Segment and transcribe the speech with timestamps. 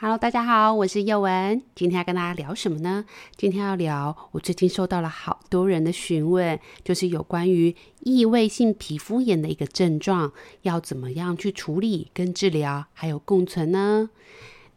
[0.00, 3.04] Hello，大家好，我是叶文，今天要跟大家聊什么呢？
[3.36, 14.10] 今天要聊我最近收到了好多人的询问，就是有关于异位性皮肤炎的一个症状，要怎么样去处理跟治疗，还有共存呢？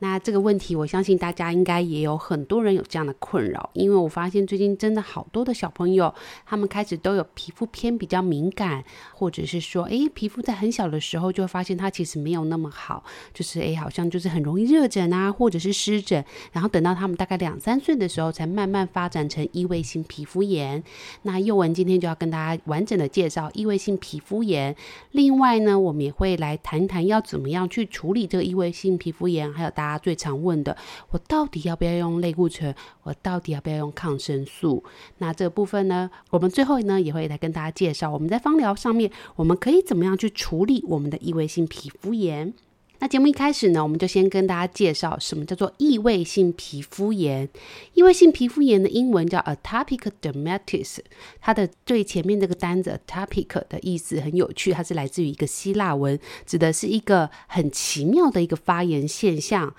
[0.03, 6.11] 那这个问题，我相信大家应该也有很多人有这样的困扰，因为我发现最近真的好多的小朋友，
[6.43, 8.83] 他们开始都有皮肤偏比较敏感，
[9.13, 20.83] 或者是说，诶，皮肤在很小的时候就发现它其实没有那么好，就是诶，好像就是很容易热疹啊，或者是湿疹，然后等到他们大概两三岁的时候，才慢慢发展成异位性皮肤炎。
[21.21, 24.75] 那幼文今天就要跟大家完整的介绍异位性皮肤炎，
[25.11, 29.90] 另外呢，我们也会来谈谈要怎么样去处理这个异位性皮肤炎，还有大。
[29.97, 30.77] 最常问的，
[31.09, 32.73] 我到底要不要用类固醇？
[33.03, 34.83] 我到底要不要用抗生素？
[35.17, 42.53] 那这部分呢，我们最后呢也会来跟大家介绍，我们在芳疗上面，我们可以怎么样去处理我们的异位性皮肤炎。
[43.01, 47.49] 那节目一开始呢，我们就先跟大家介绍什么叫做异位性皮肤炎。
[47.95, 50.99] 异位性皮肤炎的英文叫 atopic dermatitis，
[51.39, 59.73] 它的最前面这个单子 atopic 的意思很有趣，它是来自于一个希腊文，指的是一个很奇妙的一个发炎现象。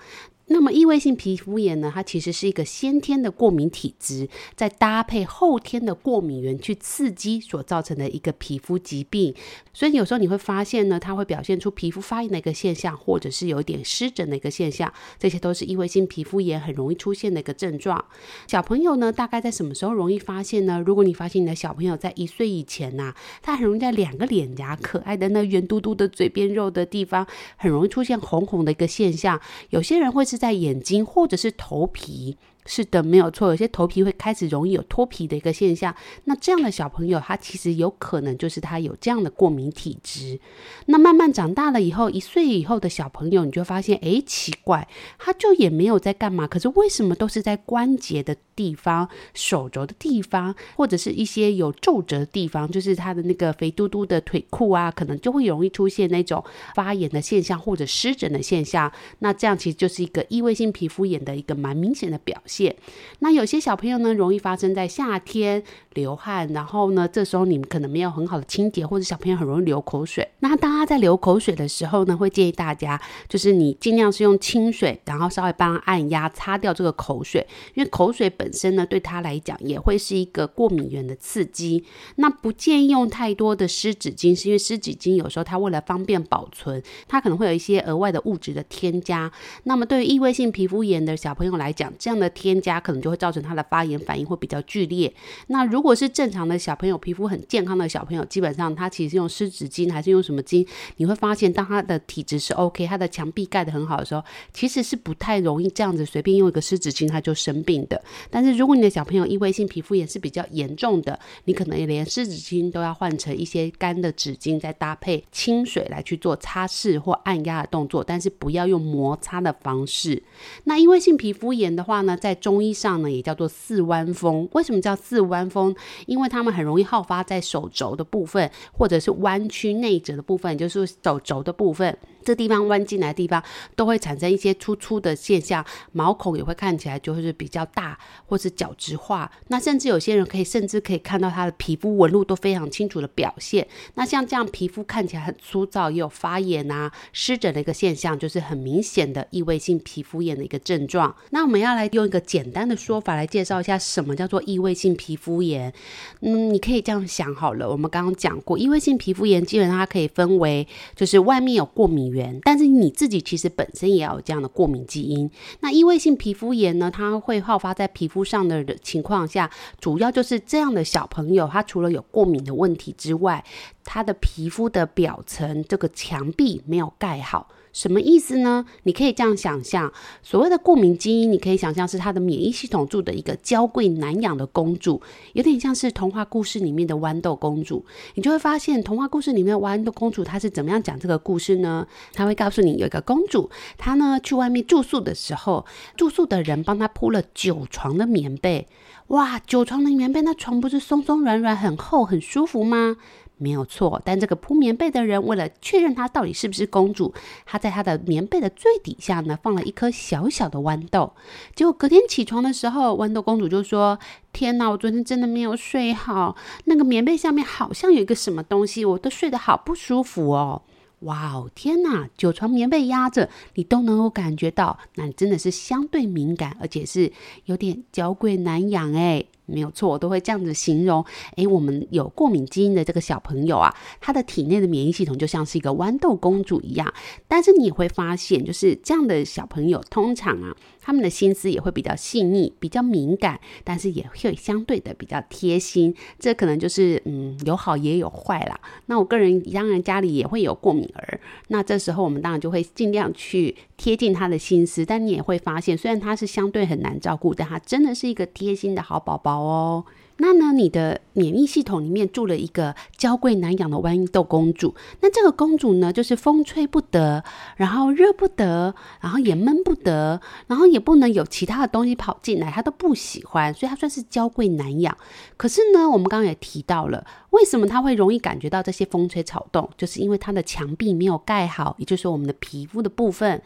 [0.47, 9.33] 那么异位性皮肤炎呢，它其实是一个先天的过敏体质，再搭配后天的过敏原去刺激所造成的一个皮肤疾病。
[9.73, 18.03] 所以有时候你会发现呢，它会表现出皮肤发炎的一个现象，或者是有一点湿疹的一个现象，这些都是异位性皮肤炎很容易出现的一个症状。
[18.45, 20.83] 小朋友呢，大概在什么时候容易发现呢？
[20.85, 27.25] 如果你发现你的小朋友在一岁以前呐、他很容易在两个脸颊可爱的那圆嘟嘟的嘴边肉的地方，
[27.55, 29.39] 很容易出现红红的一个现象。
[29.69, 32.35] 有些人会是在眼睛或者是头皮。
[32.65, 33.49] 是的，没有错。
[33.49, 40.39] 有些头皮会开始容易有脱皮的一个现象，那这样的小朋友，他其实有可能就是他有这样的过敏体质。
[40.85, 44.87] 那慢慢长大了以后，一岁以后的小朋友，你就发现，哎，奇怪，
[45.19, 56.43] 他就也没有在干嘛，可是为什么都是在关节的地方、手肘的地方，或者是一些有皱褶的地方，就是他的那个肥嘟嘟的腿裤啊，可能就会容易出现那种
[56.75, 58.91] 发炎的现象或者湿疹的现象。
[59.19, 62.75] 那这样其实就是一个异位性皮肤炎的一个蛮明显的表现。
[63.19, 65.63] 那有些小朋友呢，容易发生在夏天
[65.93, 70.27] 流汗，然后呢，这时候你们可能没有很好的清洁，或者小朋友很容易流口水。
[70.39, 81.85] 那当他在流口水的时候呢，会建议大家，就是你尽量是用清水，然后稍微帮按压，擦掉这个口水，因为口水本本身呢，对他来讲也会是一个过敏源的刺激。
[82.17, 89.31] 那不建议用太多的湿纸巾，是因为湿纸巾有时候它为了方便保存，它可能会有一些额外的物质的添加。
[89.63, 95.13] 那么对于异位性皮肤炎的小朋友来讲，这样的添加可能就会造成他的发炎反应会比较剧烈。
[95.47, 100.67] 那如果是正常的小朋友，皮肤很健康的小朋友，基本上他其实用湿纸巾还是用什么巾，
[100.97, 104.21] 你会发现当他的体质是 OK，他的墙壁盖得很好的时候，
[104.51, 108.03] 其实是不太容易这样子随便用一个湿纸巾他就生病的。
[108.33, 120.23] 但是如果你的小朋友异位性皮肤炎是比较严重的，你可能连湿纸巾都要换成一些干的纸巾，再搭配清水来去做擦拭或按压的动作，但是不要用摩擦的方式。
[120.63, 124.49] 那异位性皮肤炎的话呢，在中医上呢，也叫做四弯风。
[124.53, 125.75] 为什么叫四弯风？
[126.07, 131.95] 因为它们很容易好发在手肘的部分，或者是弯曲内折的部分，就是手肘的部分。
[132.23, 133.43] 这地方弯进来的地方
[133.75, 139.31] 都会产生一些粗粗的现象，毛孔也会看起来就是比较大，或是角质化。
[139.47, 143.67] 那甚至有些人可以甚至可以看到他的皮肤纹路都非常清楚的表现。
[143.95, 151.15] 那像这样皮肤看起来很粗糙，也有发炎啊、湿疹的一个现象，就是很明显的异位性皮肤炎的一个症状。
[151.31, 155.73] 那我们要来用一个简单的说法来介绍一下什么叫做异位性皮肤炎。
[156.21, 165.29] 嗯，你可以这样想好了，我们刚刚讲过，异位性皮肤炎基本上它可以分为，就是外面有过敏源，但是你自己其实本身也要有这样的过敏基因。
[165.61, 169.49] 那异位性皮肤炎呢，它会好发在皮肤上的情况下，
[169.79, 173.43] 主要就是这样的小朋友，他除了有过敏的问题之外，
[173.83, 177.49] 他的皮肤的表层这个墙壁没有盖好。
[177.73, 178.65] 什么意思呢？
[178.83, 179.91] 你可以这样想象，
[180.21, 185.01] 所谓的过敏基因，你可以想象是她的免疫系统住的一个娇贵难养的公主，
[185.33, 187.83] 有点像是童话故事里面的豌豆公主。
[188.13, 191.85] 你就会发现，童话故事里面的豌豆公主她是怎么样讲这个故事呢？
[192.13, 195.65] 她会告诉你，有一个公主，她呢去外面住宿的时候，
[195.97, 198.67] 住宿的人帮她铺了九床的棉被。
[199.07, 202.95] 哇，九床的棉被，那床不是松松软软、很厚、很舒服吗？
[203.43, 207.13] 没有错，但这个铺棉被的人为了确认她到底是不是公主，
[207.45, 211.11] 她在她的棉被的最底下呢放了一颗小小的豌豆。
[211.53, 213.99] 结果隔天起床的时候，豌豆公主就说
[214.31, 220.61] ：“天哪，我昨天真的没有睡好，那个棉被下面好像有一个什么东西，我都睡得好不舒服哦。”
[221.03, 227.11] 哇哦，天哪，九床棉被压着你都能够感觉到，那你真的是相对敏感，而且是
[227.43, 229.25] 有点娇贵难养哎。
[229.45, 231.03] 没有错，我都会这样子形容。
[231.35, 236.93] 诶，我们有过敏基因的这个小朋友啊，他的体内的免疫系统就像是一个豌豆公主一样。
[237.27, 245.93] 但是你也会发现，就是这样的小朋友，通常啊，他们的心思也会比较细腻、比较敏感，但是也会相对的比较贴心。
[246.19, 248.59] 这可能就是嗯，有好也有坏啦。
[248.85, 251.19] 那我个人当然家里也会有过敏儿，
[251.49, 254.85] 那这时候我们当然就会尽量去贴近他的心思。
[254.85, 259.41] 但你也会发现，虽然他是相对很难照顾，但他真的是一个贴心的好宝宝。
[259.41, 259.83] 哦，
[260.17, 264.75] 那呢，你的免疫系统里面住了一个娇贵难养的豌豆公主。
[265.01, 267.23] 那这个公主呢，就是风吹不得，
[267.57, 274.95] 然后热不得，然后也闷不得，然后也不能有其他的东西跑进来，她都不喜欢，所以她算是娇贵难养。
[275.35, 283.41] 可是呢，我们刚刚也提到了，为什么她会容易感觉到这些风吹草动，就是因为她的墙壁没有盖好，也就是说我们的皮肤的部分。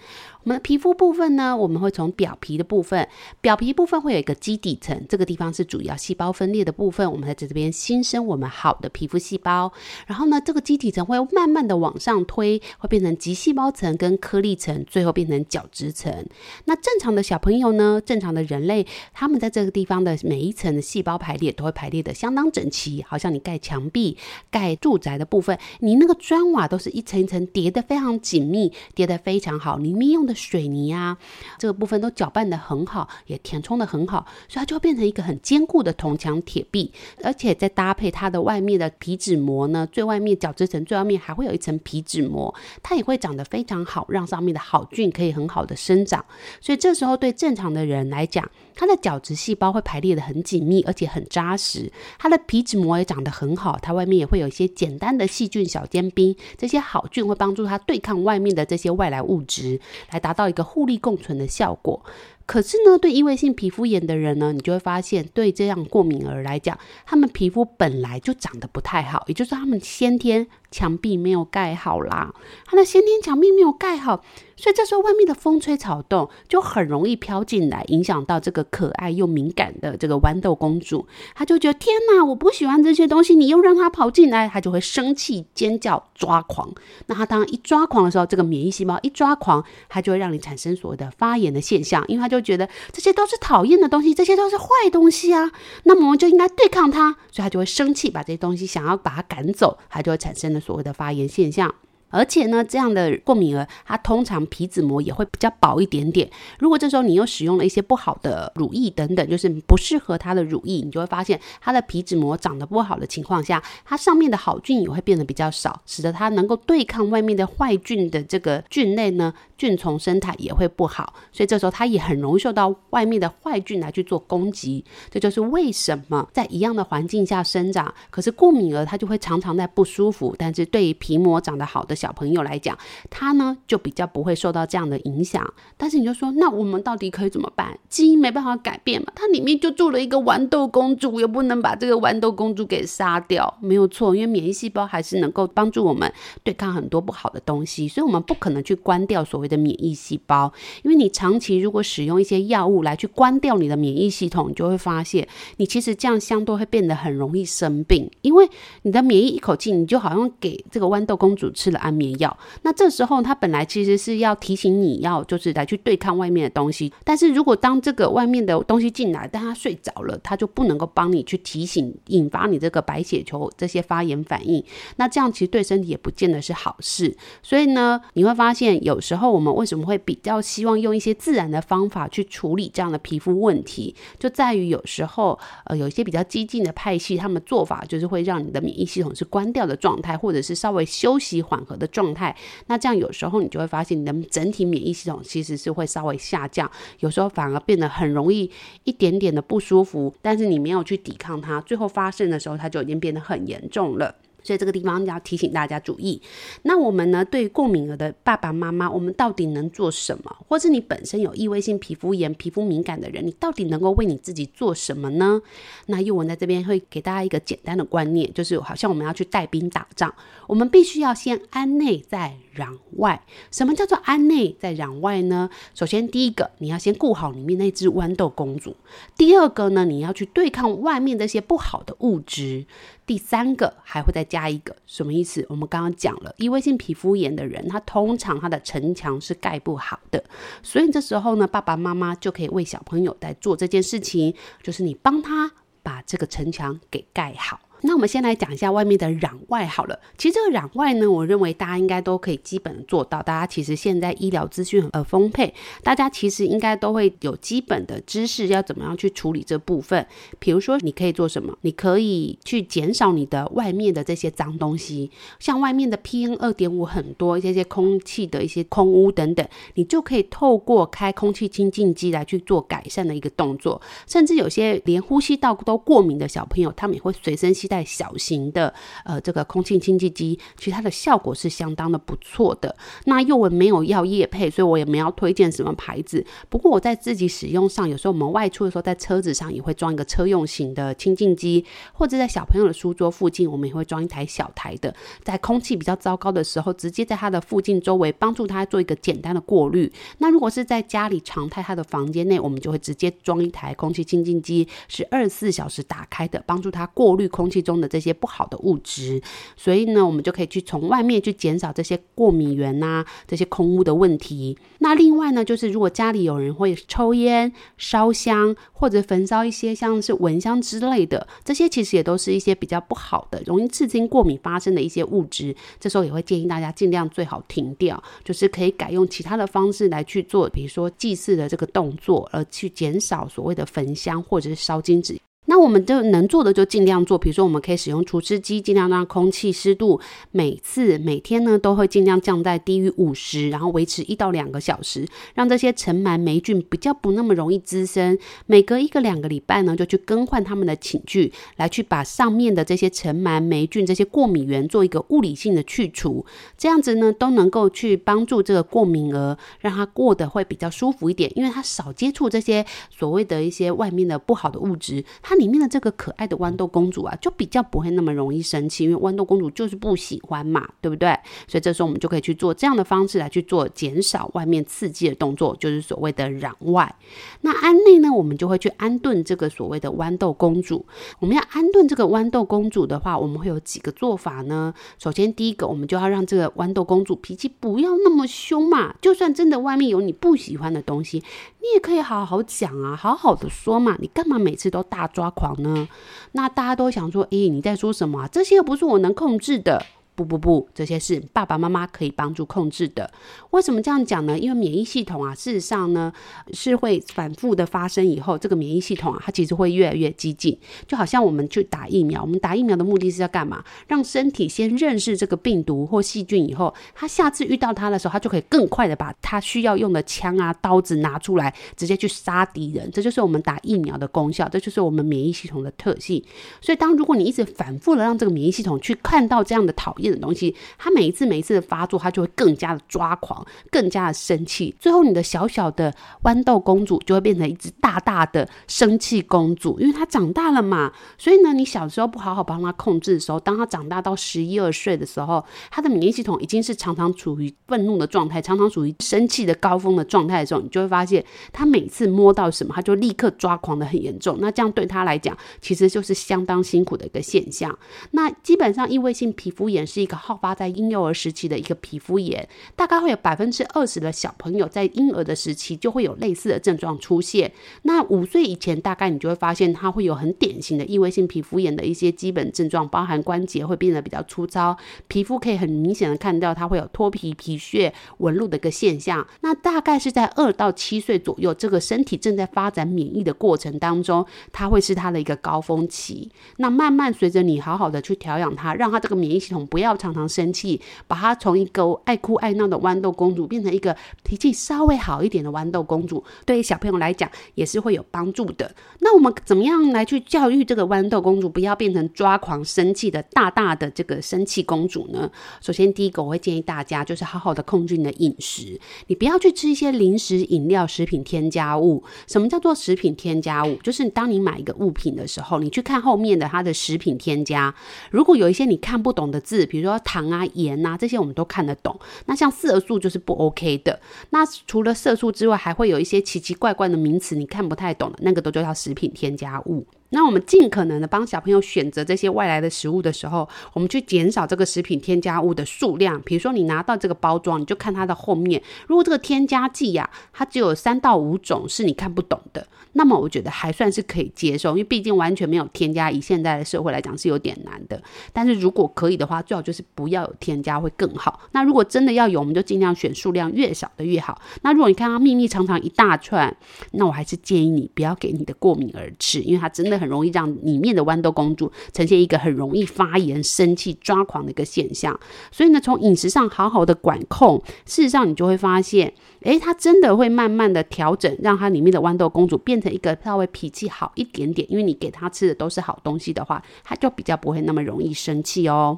[0.48, 3.06] 我们的皮肤部分呢，我们会从表皮的部分，
[3.42, 9.74] 表皮部分会有一个基底层，这个地方是主要细胞分裂的部分，我们在这边新生我们好的皮肤细胞。
[10.06, 16.26] 然后呢，这个基底层会慢慢的往上推，会变成棘细胞层跟颗粒层，最后变成角质层。
[16.64, 24.16] 那正常的小朋友呢，正常的人类，他们在这个地方的每一层的细胞排列都会排列的相当整齐，好像你盖墙壁、
[24.50, 30.37] 盖住宅的部分，你那个砖瓦都是一层一层叠的非常紧密，叠的非常好，里面用的。
[30.38, 31.18] 水泥啊，
[31.58, 36.94] 这个部分都搅拌得很好，也填充得很好，所以它就会变成一个很坚固的铜墙铁壁。
[37.24, 42.54] 而且再搭配它的外面的皮脂膜呢，最外面角质层最外面还会有一层皮脂膜，
[42.84, 46.24] 它也会长得非常好，让上面的好菌可以很好的生长。
[46.62, 48.48] 所以这时候对正常的人来讲，
[48.80, 51.92] 它的角质细胞会排列得很紧密，而且很扎实。
[52.20, 59.82] 它的皮脂膜也长得很好，它外面也会有一些简单的细菌小尖兵，这些好菌会帮助它对抗外面的这些外来物质，
[60.12, 62.06] 来达到一个互利共存的效果。
[62.48, 72.34] 可是呢，对异位性皮肤炎的人呢，你就会发现，对这样过敏儿来讲，他们皮肤本来就长得不太好，也就是他们先天墙壁没有盖好啦，
[72.66, 74.24] 他的先天墙壁没有盖好。
[74.60, 81.06] 所以这时候外面的风吹草动就很容易飘进来，影响到这个可爱又敏感的这个豌豆公主。
[81.36, 86.74] 她就觉得天哪，我不喜欢这些东西，你又让她跑进来，她就会生气、尖叫、抓狂。
[87.06, 95.52] 那她当一抓狂的时候，这个免疫细胞一抓狂，它就会让你产生所谓的发炎的现象，因为她就觉得这些都是讨厌的东西，这些都是坏东西啊。
[95.84, 101.74] 那么我们就应该对抗它，所以它就会生气，把这些东西想要把它赶走，它就会产生了所谓的发炎现象。
[102.10, 106.30] 而且呢，这样的过敏儿，它通常皮脂膜也会比较薄一点点。
[106.60, 121.14] 如果这时候你又使用了一些不好的乳液等等，就是不适合它的乳液，你就会发现它的皮脂膜长得不好的情况下，它上面的好菌也会变得比较少，使得它能够对抗外面的坏菌的这个菌类呢，菌丛生态也会不好。
[121.32, 124.84] 所以这时候它也很容易受到外面的坏菌来去做攻击。
[125.10, 132.78] 这就是为什么在一样的环境下生长，可是过敏儿它就会常常在不舒服，但是对于皮膜长得好的小朋友来讲，
[133.10, 135.46] 他呢就比较不会受到这样的影响。
[135.76, 137.78] 但是你就说，那我们到底可以怎么办？
[137.90, 143.58] 基因没办法改变嘛，它里面就住了一个豌豆公主，又不能把这个豌豆公主给杀掉。
[143.60, 146.12] 没有错，因为免疫细胞还是能够帮助我们
[146.44, 150.54] 对抗很多不好的东西，所以我们不可能去关掉所谓的免疫细胞。
[150.84, 155.28] 因为你长期如果使用一些药物来去关掉你的免疫系统，你就会发现，
[155.58, 158.48] 你其实这样相对会变得很容易生病，因为
[158.84, 162.38] 你的免疫一口气，你就好像给这个豌豆公主吃了安眠药。
[162.64, 174.64] 那这时候它本来其实是要提醒你要就是来去对抗外面的东西，但是如果当这个外面的东西进来，但他睡着了，他就不能够帮你去提醒，引发你这个白血球这些发炎反应。
[174.98, 177.16] 那这样其实对身体也不见得是好事。
[177.42, 192.36] 所以呢，你会发现有时候我们为什么会比较希望用一些自然的方法去处理这样的皮肤问题，就在于有时候呃有一些比较激进的派系，他们做法就是会让你的免疫系统是关掉的状态，或者是稍微休息缓和的状态。
[192.66, 196.70] 那这样有时候你就会发现你的整体免疫系统其实是会稍微下降，
[197.00, 198.52] 有时候反而变得很容易
[198.84, 204.16] 一点点的不舒服，但是你没有去抵抗它，最后发生的时候它就已经变得很严重了。
[204.48, 206.22] 所以这个地方要提醒大家注意。
[206.62, 210.34] 那我们呢，对于过敏儿的爸爸妈妈，我们到底能做什么？
[210.48, 215.42] 或是你本身有异位性皮肤炎、皮肤敏感的人，你到底能够为你自己做什么呢？
[215.88, 220.14] 那幼文在这边会给大家一个简单的观念，就是好像我们要去带兵打仗，
[220.48, 223.24] 我们必须要先安内再攘外。
[223.52, 225.50] 什么叫做安内在攘外呢？
[225.74, 228.72] 首先第一个，你要先顾好里面那只豌豆公主；
[229.16, 232.66] 第二个呢，你要去对抗外面这些不好的物质。
[233.06, 235.46] 第三个还会再加一个什么意思？
[235.48, 240.22] 我们刚刚讲了，异位性皮肤炎的人，他通常他的城墙是盖不好的，
[240.62, 245.50] 所以这时候呢，爸爸妈妈就可以为小朋友在做这件事情，就是你帮他
[245.82, 247.60] 把这个城墙给盖好。
[247.82, 250.00] 那我们先来讲一下外面的攘外好了。
[250.18, 253.22] 其实这个攘外呢，我认为大家应该都可以基本做到。
[253.22, 255.54] 大家其实现在医疗资讯很丰沛，
[255.84, 260.06] 大家其实应该都会有基本的知识，要怎么样去处理这部分。
[260.40, 261.58] 比如说，你可以做什么？
[261.62, 273.82] 你可以去减少你的外面的这些脏东西，像外面的 PM 二点五很多，一些些空气的一些空污等等，你就可以透过开空气清净机来去做改善的一个动作。
[274.08, 282.76] 甚至有些连呼吸道都过敏的小朋友，他们也会随身携带小型的呃这个空气清净机，其实它的效果是相当的不错的。
[283.06, 286.26] 那宥雯没有要业配，所以我也没有推荐什么牌子。
[286.50, 294.94] 不过我在自己使用上，有时候我们外出的时候，在车子上也会装一个车用型的清净机，或者在小朋友的书桌附近，我们也会装一台小台的，
[295.24, 299.92] 在空气比较糟糕的时候，直接在它的附近周围帮助它做一个简单的过滤。
[300.20, 307.57] 那如果是在家里常态它的房间内，我们就会直接装一台空气清净机，是二十四小时打开的，帮助它过滤空气。
[307.62, 309.22] 中的这些不好的物质，
[309.56, 314.58] 所以呢，我们就可以去从外面去减少这些过敏源呐、这些空污的问题。
[314.80, 325.56] 那另外呢，就是如果家里有人会抽烟、烧香或者焚烧一些像是蚊香之类的，这些其实也都是一些比较不好的、容易刺激过敏发生的一些物质。
[325.80, 335.20] 这时候也会建议大家尽量最好停掉，就是可以改用其他的方式来去做，比如说祭祀的这个动作，而去减少所谓的焚香或者是烧金纸。
[335.50, 340.00] 那我们就能做的就尽量做，比如说我们可以使用除湿机，尽量让空气湿度
[340.32, 348.18] 每次每天呢都会尽量降在低于五十，然后维持一到两个小时，让这些尘螨霉菌比较不那么容易滋生。
[348.46, 356.26] 每隔一个两个礼拜呢，就去更换他们的寝具，来去把上面的这些尘螨霉菌、这些过敏源做一个物理性的去除，
[356.58, 365.37] 这样子呢都能够去帮助这个过敏儿，让他过得会比较舒服一点，因为他少接触这些所谓的一些外面的不好的物质，他。
[365.38, 371.10] 里面的这个可爱的豌豆公主啊，就比较不会那么容易生气，因为豌豆公主就是不喜欢嘛，对不对？
[371.48, 376.96] 所以这时候我们就可以去做这样的方式来去做减少外面刺激的动作，就是所谓的攘外。
[377.42, 380.86] 那安内呢，我们就会去安顿这个所谓的豌豆公主。
[381.20, 384.74] 我们要安顿这个豌豆公主的话，我们会有几个做法呢？
[384.98, 391.24] 首先，第一个，我们就要让这个豌豆公主脾气不要那么凶嘛，就算真的外面有你不喜欢的东西，
[391.60, 395.88] 你也可以好好讲啊，好好的说嘛，你干嘛每次都大抓狂呢？
[396.34, 398.28] 那大家都想说，诶，你在说什么啊？
[398.32, 399.86] 这些不是我能控制的。
[400.18, 403.08] 不不不，这些是爸爸妈妈可以帮助控制的。
[403.52, 404.36] 为什么这样讲呢？
[404.38, 406.12] 因为免疫系统啊，事实上呢
[406.54, 410.58] 是会反复的发生以后，这个免疫系统啊，它其实会越来越激进。
[410.88, 413.64] 就好像我们去打疫苗，我们打疫苗的目的是要干嘛？
[413.88, 422.90] 让身体先认识这个病毒或细菌以后，它下次遇到它的时候，它就可以更快的把它需要用的枪啊、刀子拿出来，直接去杀敌人。
[422.92, 426.24] 这就是我们打疫苗的功效，这就是我们免疫系统的特性。
[426.60, 434.76] 所以，当如果你一直反复的让这个免疫系统去看到这样的讨厌的东西，他每一次每一次的发作，他就会更加的抓狂，更加的生气。
[434.80, 440.92] 最后，你的小小的豌豆公主就会变成一只大大的生气公主，因为她长大了嘛。
[441.18, 454.38] 所以呢，你小时候不好好帮她控制的时候，当她长大到十一二岁的时候，她的免疫系统已经是常常处于愤怒的状态，常常处于生气的高峰的状态的时候，你就会发现，她每次摸到什么，她就立刻抓狂的很严重。
[454.40, 457.78] 那这样对她来讲，其实就是相当辛苦的一个现象。
[458.12, 459.97] 那基本上，异位性皮肤炎是。
[459.98, 467.52] 是一个好发在婴幼儿时期的一个皮肤炎，大概会有百分之二十的小朋友在婴儿的时期就会有类似的症状出现。
[467.82, 474.78] 那五岁以前，大概你就会发现他会有很典型的异位性皮肤炎的一些基本症状，包含关节会变得比较粗糙，
[475.08, 479.26] 皮肤可以很明显的看到它会有脱皮、皮屑、纹路的一个现象。
[479.42, 486.32] 那大概是在二到七岁左右，这个身体正在发展免疫的过程当中，它会是它的一个高峰期。
[486.58, 498.76] 那慢慢随着你好好的去调养它，让它这个免疫系统不要要常常生气，把它从一个爱哭爱闹的豌豆公主变成一个脾气稍微好一点的豌豆公主，对于小朋友来讲也是会有帮助的。
[499.00, 505.32] 那我们怎么样来去教育这个豌豆公主，不要变成抓狂生气的大大的这个生气公主呢？
[505.62, 512.04] 首先，第一个我会建议大家就是好好的控制你的饮食，你不要去吃一些零食、饮料、食品添加物。
[512.28, 513.76] 什么叫做食品添加物？
[513.84, 517.74] 就是当你买一个物品的时候，你去看后面的它的食品添加，
[518.10, 522.00] 如果有一些你看不懂的字，比如说糖啊、盐啊这些，我们都看得懂。
[522.26, 524.00] 那像色素就是不 OK 的。
[524.32, 529.86] 那除了色素之外，还会有一些奇奇怪怪的名词，你看不太懂的，那个都叫食品添加物。
[530.10, 536.22] 那我们尽可能的帮小朋友选择这些外来的食物的时候，我们去减少这个食品添加物的数量。
[536.22, 548.02] 比如说，你拿到这个包装，你就看它的后面，如果这个添加剂呀、它只有三到五种是你看不懂的，那么我觉得还算是可以接受，因为毕竟完全没有添加，以现在的社会来讲是有点难的。
[548.32, 551.42] 但是如果可以的话，最好就是不要有添加会更好。
[551.52, 554.42] 那如果真的要有，我们就尽量选数量越少的越好。
[554.62, 556.56] 那如果你看它密密长长一大串，
[556.94, 559.97] 那我还是建议你不要给你的过敏儿吃，因为它真的。
[559.98, 565.18] 很容易让里面的豌豆公主呈现一个很容易发炎、生气、抓狂的一个现象。
[565.52, 574.70] 所以呢，从饮食上好好的管控，事实上你就会发现，诶，它真的会慢慢的调整，让它里面的豌豆公主变成一个稍微脾气好一点点。
[574.72, 578.98] 因为你给它吃的都是好东西的话，它就比较不会那么容易生气哦。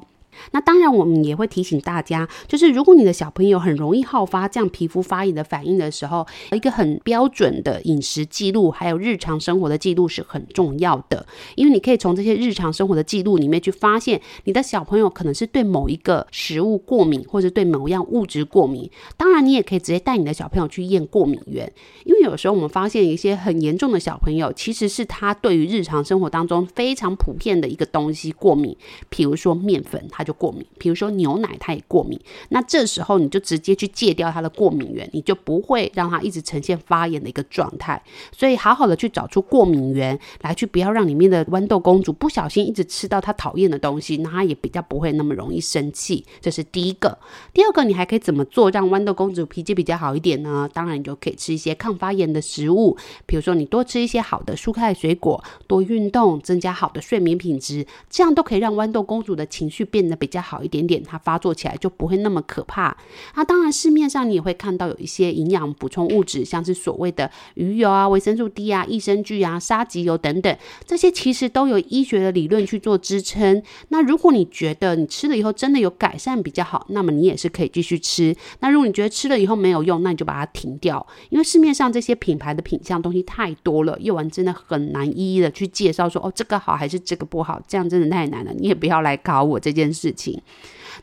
[0.52, 11.26] 那当然，我们也会提醒大家，就是如果你的小朋友很容易好发这样皮肤发炎的反应的时候，一个很标准的饮食记录，还有日常生活的记录是很重要的。
[11.54, 18.90] 因为你可以从这些日常生活的记录里面去发现，你的小朋友可能是对某一个食物过敏，或者对某样物质过敏。
[19.16, 21.72] 当然，你也可以直接带你的小朋友去验过敏源，
[22.04, 28.76] 因为有时候我们发现一些很严重的小朋友，其实是他对于日常生活当中非常普遍的一个东西过敏，
[29.08, 30.00] 比如说面粉。
[30.10, 32.18] 他就过敏，比如说牛奶，他也过敏。
[32.50, 38.02] 那这时候你就直接去戒掉他的过敏源，你就不会让他一直呈现发炎的一个状态。
[38.32, 46.26] 所以好好的去找出过敏源，来去不要让里面的豌豆公主不小心一直吃到他讨厌的东西，那他也比较不会那么容易生气。
[46.40, 47.16] 这是第一个。
[47.54, 50.68] 第二个，你还可以怎么做让豌豆公主脾气比较好一点呢？
[50.72, 60.09] 当然，你就可以吃一些抗发炎的食物，比如说你多吃一些好的蔬菜水果，多运动，增加好的睡眠品质，这样都可以让豌豆公主的情绪变。
[60.16, 62.96] 比较好一点点，它发作起来就不会那么可怕。
[63.34, 73.62] 那当然，市面上你也会看到有一些营养补充物质，像是所谓的鱼油啊、维生素 D 啊、益生菌啊、沙棘油等等，这些其实都有医学的理论去做支撑。
[73.88, 78.34] 那如果你觉得你吃了以后真的有改善比较好，那么你也是可以继续吃。
[78.60, 81.06] 那如果你觉得吃了以后没有用，那你就把它停掉。
[81.28, 88.52] 因为市面上这些品牌的品相东西太多了，用完真的很难一一的去介绍说哦，这个好还是这个不好，这样真的太难了。
[88.56, 89.99] 你也不要来考我这件事。
[90.00, 90.40] 事情，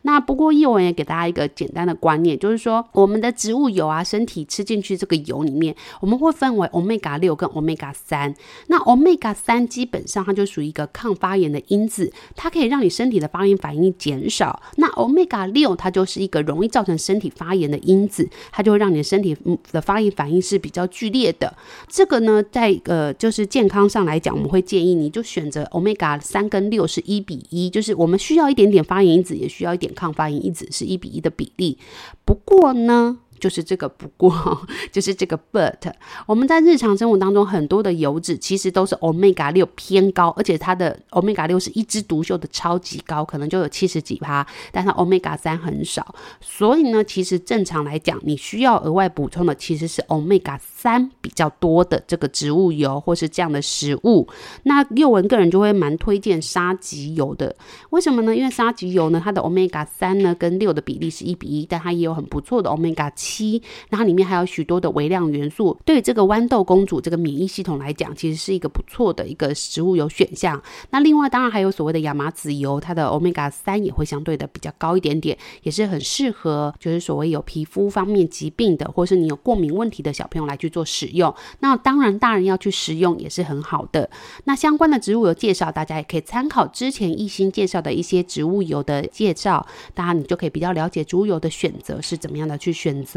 [0.03, 8.33] 那不过叶文也给大家一个简单的观念，就是说我们的植物油啊，身体吃进去这个油里面，我们会分为 Omega 六跟 Omega 三。
[8.67, 14.61] 那 Omega 三基本上它就属于一个抗发炎的因子，它可以让你身体的发炎反应减少。
[14.77, 19.37] 那 Omega 六它就是一个容易造成身体发炎的因子，它就会让你的身体
[19.71, 21.55] 的发炎反应是比较剧烈的。
[21.87, 28.77] 这个呢，在呃就是健康上来讲，我们会建议你就选择 Omega 三跟六是一比一，就是我们需要一点点。
[28.87, 31.77] 发炎因子也需要一点抗发音一直，是一比一的比例。
[32.25, 34.33] 不过呢，就是这个不过，
[34.91, 35.91] 就是这个 but，
[36.25, 46.15] 我们在日常生活当中很多的油脂其实都是 omega 六偏高，而且它的 omega 六是一枝独秀的超级高，可能就有七十几趴，但它 omega 三很少。
[46.41, 54.27] 所以呢，其实正常来讲，你需要额外补充的其实是 omega 三比较多的这个植物油或是这样的食物。
[54.63, 57.55] 那宥雯个人就会蛮推荐沙棘油的，
[57.91, 58.35] 为什么呢？
[58.35, 63.26] 因为沙棘油呢，它的 omega 三呢跟六的比例是一比一，但它也有很不错的 omega 七。
[63.27, 70.61] 七，那它里面还有许多的微量元素，对于这个豌豆公主这个免疫系统来讲，其实是一个不错的一个食物油选项。
[70.91, 81.33] 那另外当然还有所谓的亚麻籽油，它的 Omega 三也会相对的比较高一点点，也是很适合就是所谓有皮肤方面疾病的，或是你有过敏问题的小朋友来去做使用。
[81.59, 84.09] 那当然，大人要去食用也是很好的。
[84.45, 93.16] 那相关的植物油介绍，大家也可以参考之前一心介绍的一些植物油的介绍，当然你就可以比较了解植物油的选择是怎么样的去选择。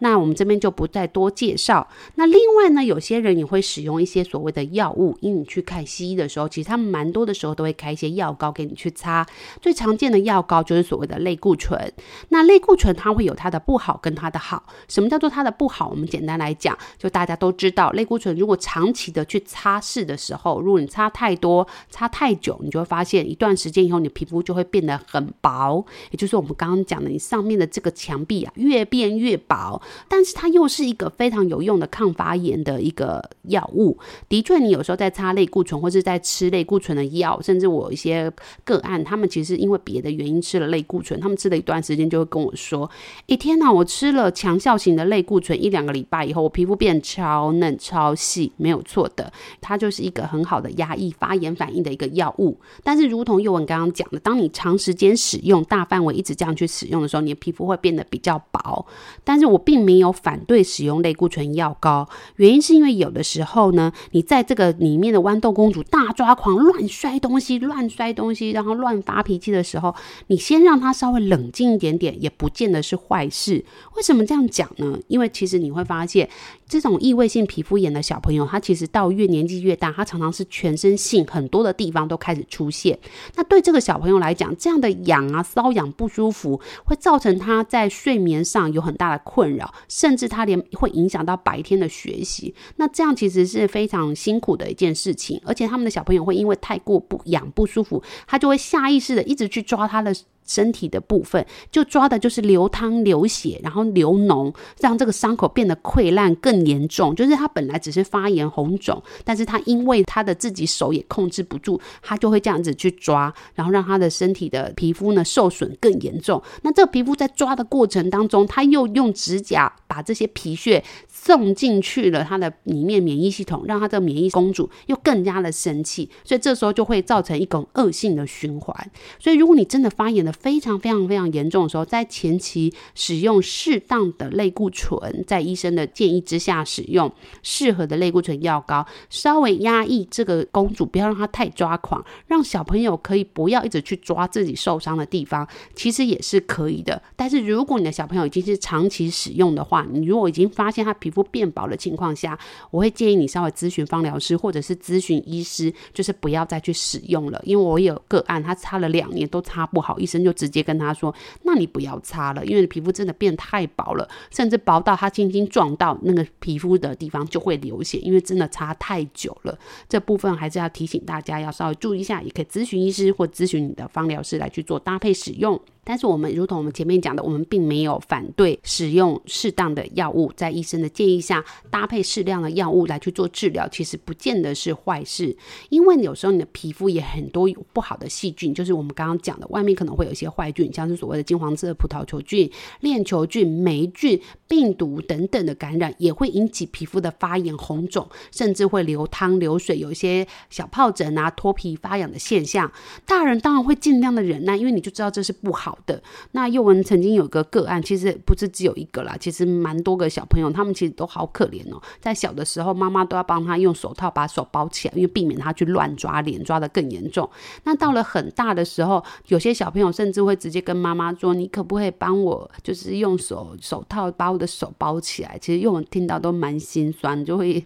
[0.00, 1.88] 那我们这边就不再多介绍。
[2.16, 9.26] 那另外呢，有些人也会使用一些所谓的药物，因为你去看西医的时候，其实他们蛮多的时候都会开一些药膏给你去擦。
[9.60, 11.92] 最常见的药膏就是所谓的类固醇。
[12.28, 14.64] 那类固醇它会有它的不好跟它的好。
[14.88, 15.88] 什么叫做它的不好？
[15.88, 25.84] 我们简单来讲，就大家都知道，类固醇如果长期的去擦拭的时候，如果你擦太多、擦太久，你就会发现一段时间以后，你皮肤就会变得很薄。
[26.10, 29.80] 也就是我们刚刚讲的，你上面的这个墙壁啊，越变越薄。
[30.08, 33.98] 但是它又是一个非常有用的抗发炎的一个药物。
[34.28, 38.32] 的确，你有时候在擦类固醇，或是在吃类固醇的药，甚至我有一些
[38.64, 42.90] 个案，他们其实因为别的原因吃了类固醇，他们吃了一段时间就会跟我说
[43.28, 52.58] ：“哎，天哪，我吃了强效型的类固醇一两个礼拜以后，我皮肤变超嫩、超细，没有错的，它就是一个很好的压抑发炎反应的一个药物。
[52.82, 58.86] 但是，如同又文刚刚讲的，当你长时间使用、大范围一直这样去使用的时候，你的皮肤会变得比较薄。
[59.22, 69.94] 但是我并没有反对使用类固醇药膏，原因是因为有的时候呢，你在这个里面的豌豆公主大抓狂、乱摔东西、乱摔东西，然后乱发脾气的时候，
[70.26, 73.64] 你先让她稍微冷静一点点，也不见得是坏事。
[73.96, 74.98] 为什么这样讲呢？
[75.08, 76.28] 因为其实你会发现，
[76.68, 82.98] 这种异位性皮肤炎的小朋友，他其实到越年纪越大，他常常是全身性很多的地方都开始出现。
[83.34, 92.54] 那对这个小朋友来讲，这样的痒啊、瘙痒不舒服，会造成他在睡眠上有很大的困扰，甚至他连会影响到白天的学习。
[92.76, 100.14] 那这样其实是非常辛苦的一件事情，而且他们的小朋友会因为太过不痒不舒服，他就会下意识的一直去抓他的。
[100.46, 107.14] 身体的部分就抓的就是流汤流血，然后流脓，让这个伤口变得溃烂更严重。
[107.14, 116.40] 就是他本来只是发炎红肿，但是他因为他的自己手也控制不住，他就会这样子去抓，然后让他的身体的皮肤呢受损更严重。
[116.62, 128.90] 那这个皮肤在抓的过程当中，他又用指甲把这些皮屑送进去了他的里面免疫系统，让他的免疫公主又更加的生气，所以这时候就会造成一种恶性的循环。
[129.18, 137.10] 所以如果你真的发炎的，非常非常非常严重的时候，在前期使用适当的类固醇，在医生的建议之下使用
[137.42, 147.00] 适合的类固醇药膏，稍微压抑这个公主，不要让她太抓狂，让小朋友可以不要一直去抓自己受伤的地方，其实也是可以的。
[147.14, 152.38] 但是如果你的小朋友已经是长期使用的话，你如果已经发现他皮肤变薄的情况下，
[152.70, 157.40] 我会建议你稍微咨询芳疗师或者是咨询医师，就是不要再去使用了。
[157.44, 160.25] 因为我有个案，他擦了两年都擦不好，医生。
[160.26, 169.56] 就直接跟他说：“那你不要擦了，因为皮肤真的变太薄了，甚至薄到它轻轻撞到那个皮肤的地方就会流血，因为真的擦太久了。
[169.88, 185.36] 这部分还是要提醒大家要稍微注意一下，也可以咨询医师或咨询你的方疗师来去做搭配使用。”但是我们如同我们前面讲的，我们并没有反对使用适当的药物，在医生的建议下搭配适量的药物来去做治疗，其实不见得是坏事。
[185.68, 202.72] 因为有时候你的皮肤也很多有不好的细菌，就是我们刚刚讲的，外面可能会有一些坏菌，像是所谓的金黄色的葡萄球菌、链球菌、霉菌、病毒等等的感染，也会引起皮肤的发炎、红肿，甚至会流汤流水，有一些小疱疹啊、脱皮发痒的现象。
[203.04, 206.02] 大人当然会尽量的忍耐，因为你就知道这是不好的。
[206.32, 211.82] 那幼文曾经有个个案，其实不是只有一个啦，其实蛮多个小朋友，他们其实都好可怜哦。
[212.00, 217.28] 在小的时候，妈妈都要帮他用手套把手包起来，因为避免他去乱抓脸，抓得更严重。
[217.64, 227.64] 那到了很大的时候，有些小朋友甚至会直接跟妈妈说：“你可不可以帮我，就是用手手套把我的手包起来？”其实幼文听到都蛮心酸，就会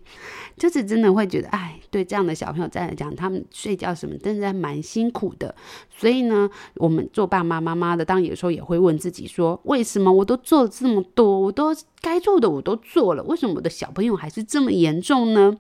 [0.56, 5.54] 就是真的会觉得，哎，对这样的小朋友再来讲，他们睡觉什么真的蛮辛苦的。
[5.90, 15.54] 所以呢，我们做爸妈妈妈的，当有时候也会问自己说：为什么我都做了这么多，我都该做的我都做了，为什么我的小朋友还是这么严重呢？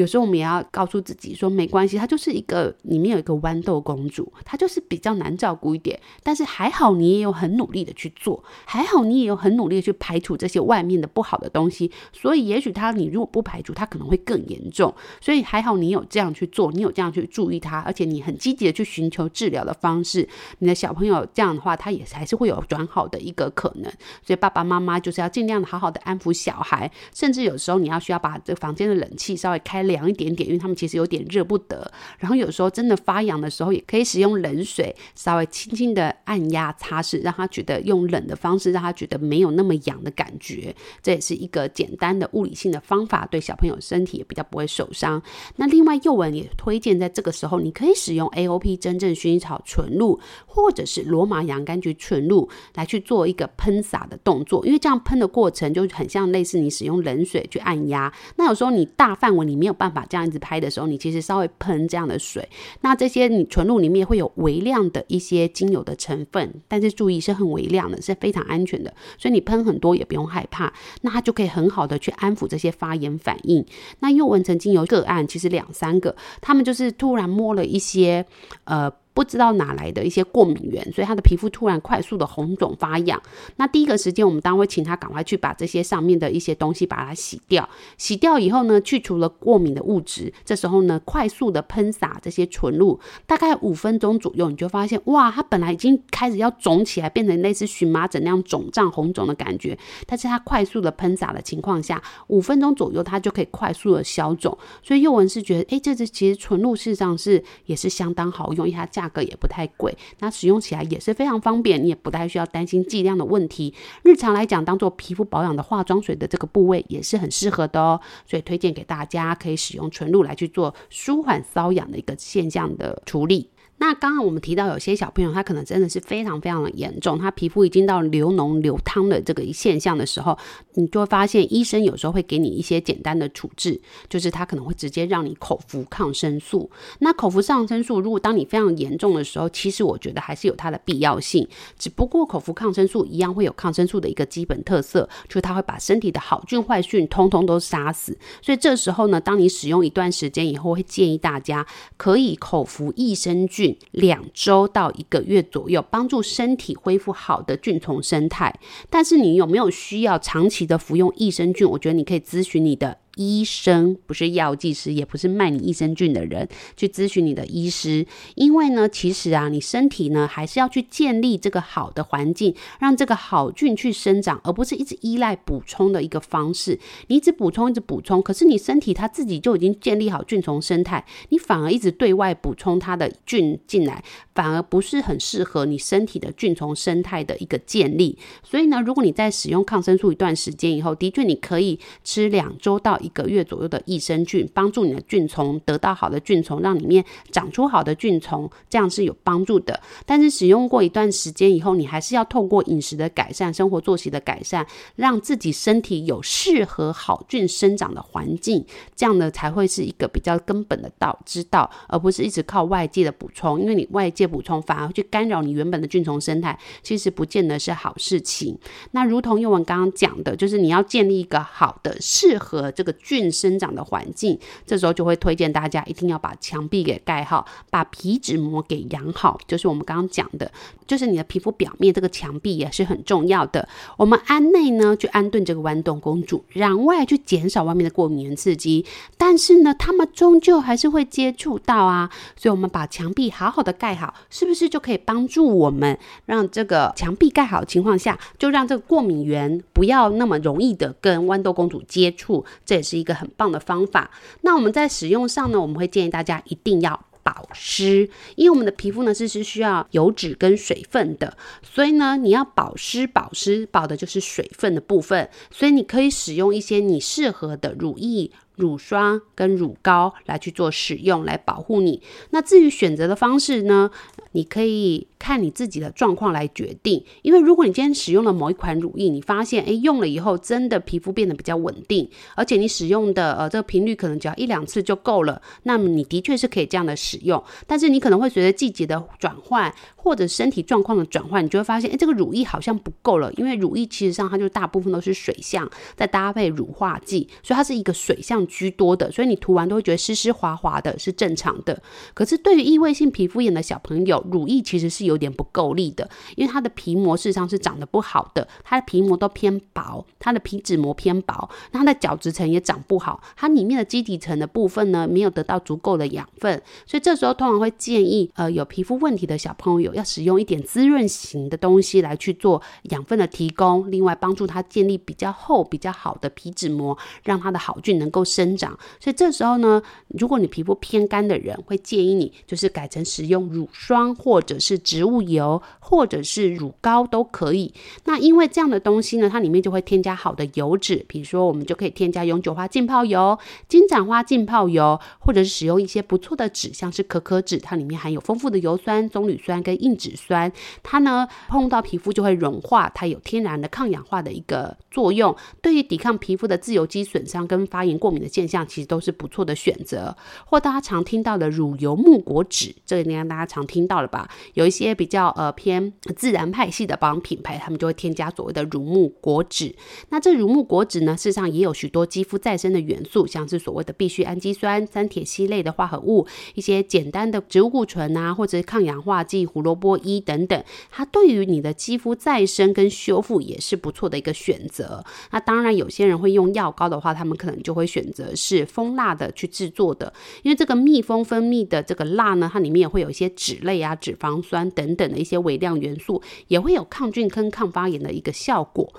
[0.00, 20.26] 有时候我们也要告诉自己说，没关系，她就是一个里面有一个豌豆公主，她就是比较难照顾一点，但是还好你也有很努力的去做，还好你也有很努力的去排除这些外面的不好的东西，所以也许她你如果不排除，她可能会更严重，所以还好你有这样去做，你有这样去注意她，而且你很积极的去寻求治疗的方式，
[20.60, 23.92] 你的小朋友这样的话，他也还是会有转好的一个可能，
[24.24, 29.89] 所以爸爸妈妈就是要尽量好好的安抚小孩，甚至有时候你要需要把这个房间的冷气稍微开。
[29.90, 31.90] 凉一点点，因为他们其实有点热不得。
[32.18, 40.74] 然后有时候真的发痒的时候，也可以使用冷水稍微轻轻的按压擦拭，让他觉得用冷的方式让他觉得没有那么痒的感觉。
[41.02, 45.22] 这也是一个简单的物理性的方法，对小朋友身体也比较不会受伤。
[45.56, 58.12] 那另外，幼文也推荐在这个时候，你可以使用 AOP 真正薰衣草纯露，或者是罗马洋甘菊纯露来去做一个喷洒的动作，因为这样喷的过程就很像类似你使用冷水去按压。
[58.36, 62.46] 那有时候你大范围你没有办法这样子拍的时候，你其实稍微喷这样的水，
[62.82, 70.70] 那这些你纯露里面会有微量的一些精油的成分，但是注意是很微量的，是非常安全的，所以你喷很多也不用害怕。
[71.00, 73.64] 那它就可以很好的去安抚这些发炎反应。
[74.00, 78.26] 那又文曾经有个案，其实两三个，他们就是突然摸了一些，
[78.64, 78.92] 呃。
[79.12, 83.20] 不知道哪来的一些过敏源，所以他的皮肤突然快速的红肿发痒。
[83.56, 87.68] 那第一个时间，我们当然会请他赶快去把这些上面的一些东西把它洗掉。
[87.98, 90.32] 洗掉以后呢，去除了过敏的物质。
[90.44, 99.76] 这时候呢，快速的喷洒这些纯露，大概五分钟左右，你就发现哇，它本来已经开始要肿起来，变成类似荨麻疹那样肿胀红肿的感觉。
[100.06, 104.56] 但是它快速的喷洒的情况下，五分钟左右它就可以快速的消肿。
[104.82, 113.72] 所以幼文是觉得，哎，这支其实纯露事实上是也是相当好用，因为它价格也不太贵，那使用起来也是非常方便，你也不太需要担心剂量的问题。
[114.02, 123.48] 日常来讲，当做皮肤保养的化妆水的这个部位也是很适合的哦，所以推荐给大家可以使用纯露来去做舒缓瘙痒的一个现象的处理。
[123.80, 130.36] 那刚刚我们提到有些小朋友他可能真的是非常非常的严重，他皮肤已经到流脓流汤的这个现象的时候，
[130.74, 136.70] 你就会发现医生有时候会给你一些简单的处置，就是他可能会直接让你口服抗生素。
[136.98, 141.48] 那口服抗生素，如果当你非常严重的时候，其实我觉得还是有它的必要性。
[141.78, 148.18] 只不过口服抗生素一样会有抗生素的一个基本特色，就是它会把身体的好菌坏菌通通都杀死。
[148.42, 151.66] 所以这时候呢，当你使用一段时间以后，会建议大家
[151.96, 153.69] 可以口服益生菌。
[153.92, 158.54] 两周到一个月左右，帮助身体恢复好的菌虫生态。
[158.88, 161.68] 但是你有没有需要长期的服用益生菌？
[161.68, 162.98] 我觉得你可以咨询你的。
[163.20, 168.06] 医生不是药剂师，也不是卖你益生菌的人，去咨询你的医师。
[168.34, 176.80] 因为呢，其实啊，你身体呢还是要去建立这个好的环境，让这个好菌去生长，而不是一直依赖补充的一个方式。
[177.08, 184.02] 你一直补充，一直补充，可是你身体它自己就已经建立好菌丛生态，你反而一直对外补充它的菌进来，
[184.34, 188.16] 反而不是很适合你身体的菌丛生态的一个建立。
[188.42, 193.09] 所以呢，如果你在使用抗生素一段时间以后，的确你可以吃两周到一。
[193.12, 199.80] 个月左右的益生菌，帮助你的菌丛得到好的菌丛，让里面长出好的菌丛，这样是有帮助的。
[200.06, 213.60] 但是使用过一段时间以后，你还是要透过饮食的改善、生活作息的改善，让自己身体有适合好菌生长的环境，这样呢才会是一个比较根本的道之道，而不是一直靠外界的补充。
[213.60, 218.56] 因为你外界补充反而会去干扰你原本的菌丛生态，其实不见得是好事情。
[218.92, 222.94] 那如同幼文刚刚讲的，就是你要建立一个好的、适合这个。
[223.02, 229.38] 菌生长的环境，这时候就会推荐大家一定要把墙壁给盖好，把皮脂膜给养好。
[229.46, 230.50] 就是我们刚刚讲的，
[230.86, 233.68] 就是你的皮肤表面这个墙壁也是很重要的。
[233.96, 238.84] 我们安内呢，去安顿这个豌豆公主，然外去减少外面的过敏原刺激。
[239.16, 252.44] 但是呢，他们终究还是会接触到啊，所以我们把墙壁好好的盖好，是不是就可以帮助我们让这个墙壁盖好的情况下，就让这个过敏原不要那么容易的跟豌豆公主接触？
[252.64, 253.00] 这也是。
[253.00, 254.10] 一个很棒的方法。
[254.42, 265.30] 那我们在使用上呢，我们会建议大家一定要保湿，因为我们的皮肤呢是是需要油脂跟水分的，所以呢你要保湿，保湿保的就是水分的部分。
[265.50, 268.30] 所以你可以使用一些你适合的乳液。
[268.56, 272.02] 乳霜跟乳膏来去做使用，来保护你。
[272.28, 273.90] 那至于选择的方式呢，
[274.32, 277.04] 你可以看你自己的状况来决定。
[277.22, 287.40] 因为如果你今天使用了某一款乳液，你发现诶用了以后真的皮肤变得比较稳定，而且你使用的呃这个频率可能只要一两次就够了，那么你的确是可以这样的使用。
[287.66, 301.82] 但是你可能会随着季节的转换或者身体状况的转换，你就会发现诶这个乳液好像不够了，因为乳液其实上它就大部分都是水相，再搭配乳化剂，所以它是一个水相居多的，所以你涂完都会觉得湿湿滑滑的，是正常的。
[302.14, 328.78] 可是对于异位性皮肤炎的小朋友，乳液其实是有有点不够力的，因为它的皮膜事实上是长得不好的，它的皮膜都偏薄，它的皮脂膜偏薄，那它的角质层也长不好，它里面的基底层的部分呢，没有得到足够的养分，所以这时候通常会建议，呃，有皮肤问题的小朋友要使用一点滋润型的东西来去做养分的提供，另外帮助它建立比较厚、比较好的皮脂膜，让它的好菌能够生长。
[329.00, 337.72] 所以这时候呢，如果你皮肤偏干的人，会建议你就是改成使用乳霜，或者是植植物油，或者是乳膏都可以。
[338.04, 360.14] 那因为这样的东西呢，它里面就会添加好的油脂，比如说我们就可以添加永久花浸泡油、金盏花浸泡油，或者是使用一些不错的脂，像是可可脂，它里面含有丰富的油酸、棕榈酸跟硬脂酸，它呢碰到皮肤就会融化，它有天然的抗氧化的一个作用，对于抵抗皮肤的自由基损伤跟发炎过敏的现象，其实都是不错的选择。
[360.44, 364.28] 或大家常听到的乳油木果脂，这个应该大家常听到了吧？
[364.52, 369.74] 有一些比较呃偏自然派系的保养品牌，他们就会添加所谓的乳木果脂。
[370.10, 385.04] 那这乳木果脂呢，事实上也有许多肌肤再生的元素，像是所谓的必需氨基酸、三萜烯类的化合物，一些简单的植物固醇啊，或者抗氧化剂胡萝卜衣等等，它对于你的肌肤再生跟修复也是不错的一个选择。
[385.30, 398.90] 那当然，有些人会用药膏的话，他们可能就会选择是蜂蜡的去制作的，因为这个蜜蜂分泌的这个蜡呢，它里面也会有一些脂类啊、脂肪酸等等等的一些微量元素，也会有抗菌跟抗发炎的一个效果。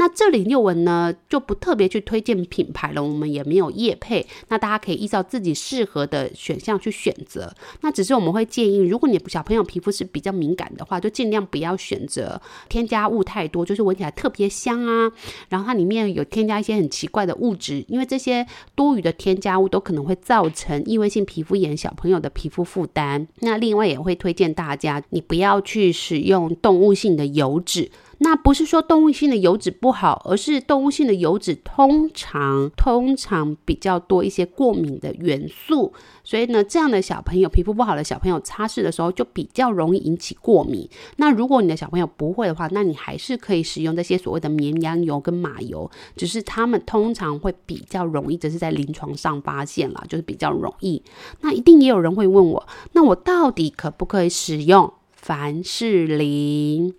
[0.00, 7.54] 那这里六文呢就不特别去推荐品牌了，我们也没有业配，那大家可以依照自己适合的选项去选择。
[7.82, 15.12] 那只是我们会建议，如果你小朋友皮肤是比较敏感的话，就尽量不要选择添加物太多，就是闻起来特别香啊，
[15.50, 23.28] 然后它里面有添加一些很奇怪的物质，因为这些多余的添加物都可能会造成异位性皮肤炎小朋友的皮肤负担。
[23.40, 27.90] 那另外也会推荐大家，你不要去使用动物性的油脂。
[28.22, 40.86] 那不是说动物性的油脂不好，而是动物性的油脂通常通常比较多一些过敏的元素，所以呢，这样的小朋友皮肤不好的小朋友擦拭的时候就比较容易引起过敏。
[41.16, 51.02] 那如果你的小朋友不会的话，那你还是可以使用这些所谓的绵羊油跟马油，只是他们通常会比较容易，这是在临床上发现了，就是比较容易。
[51.40, 56.94] 那一定也有人会问我，那我到底可不可以使用凡士林？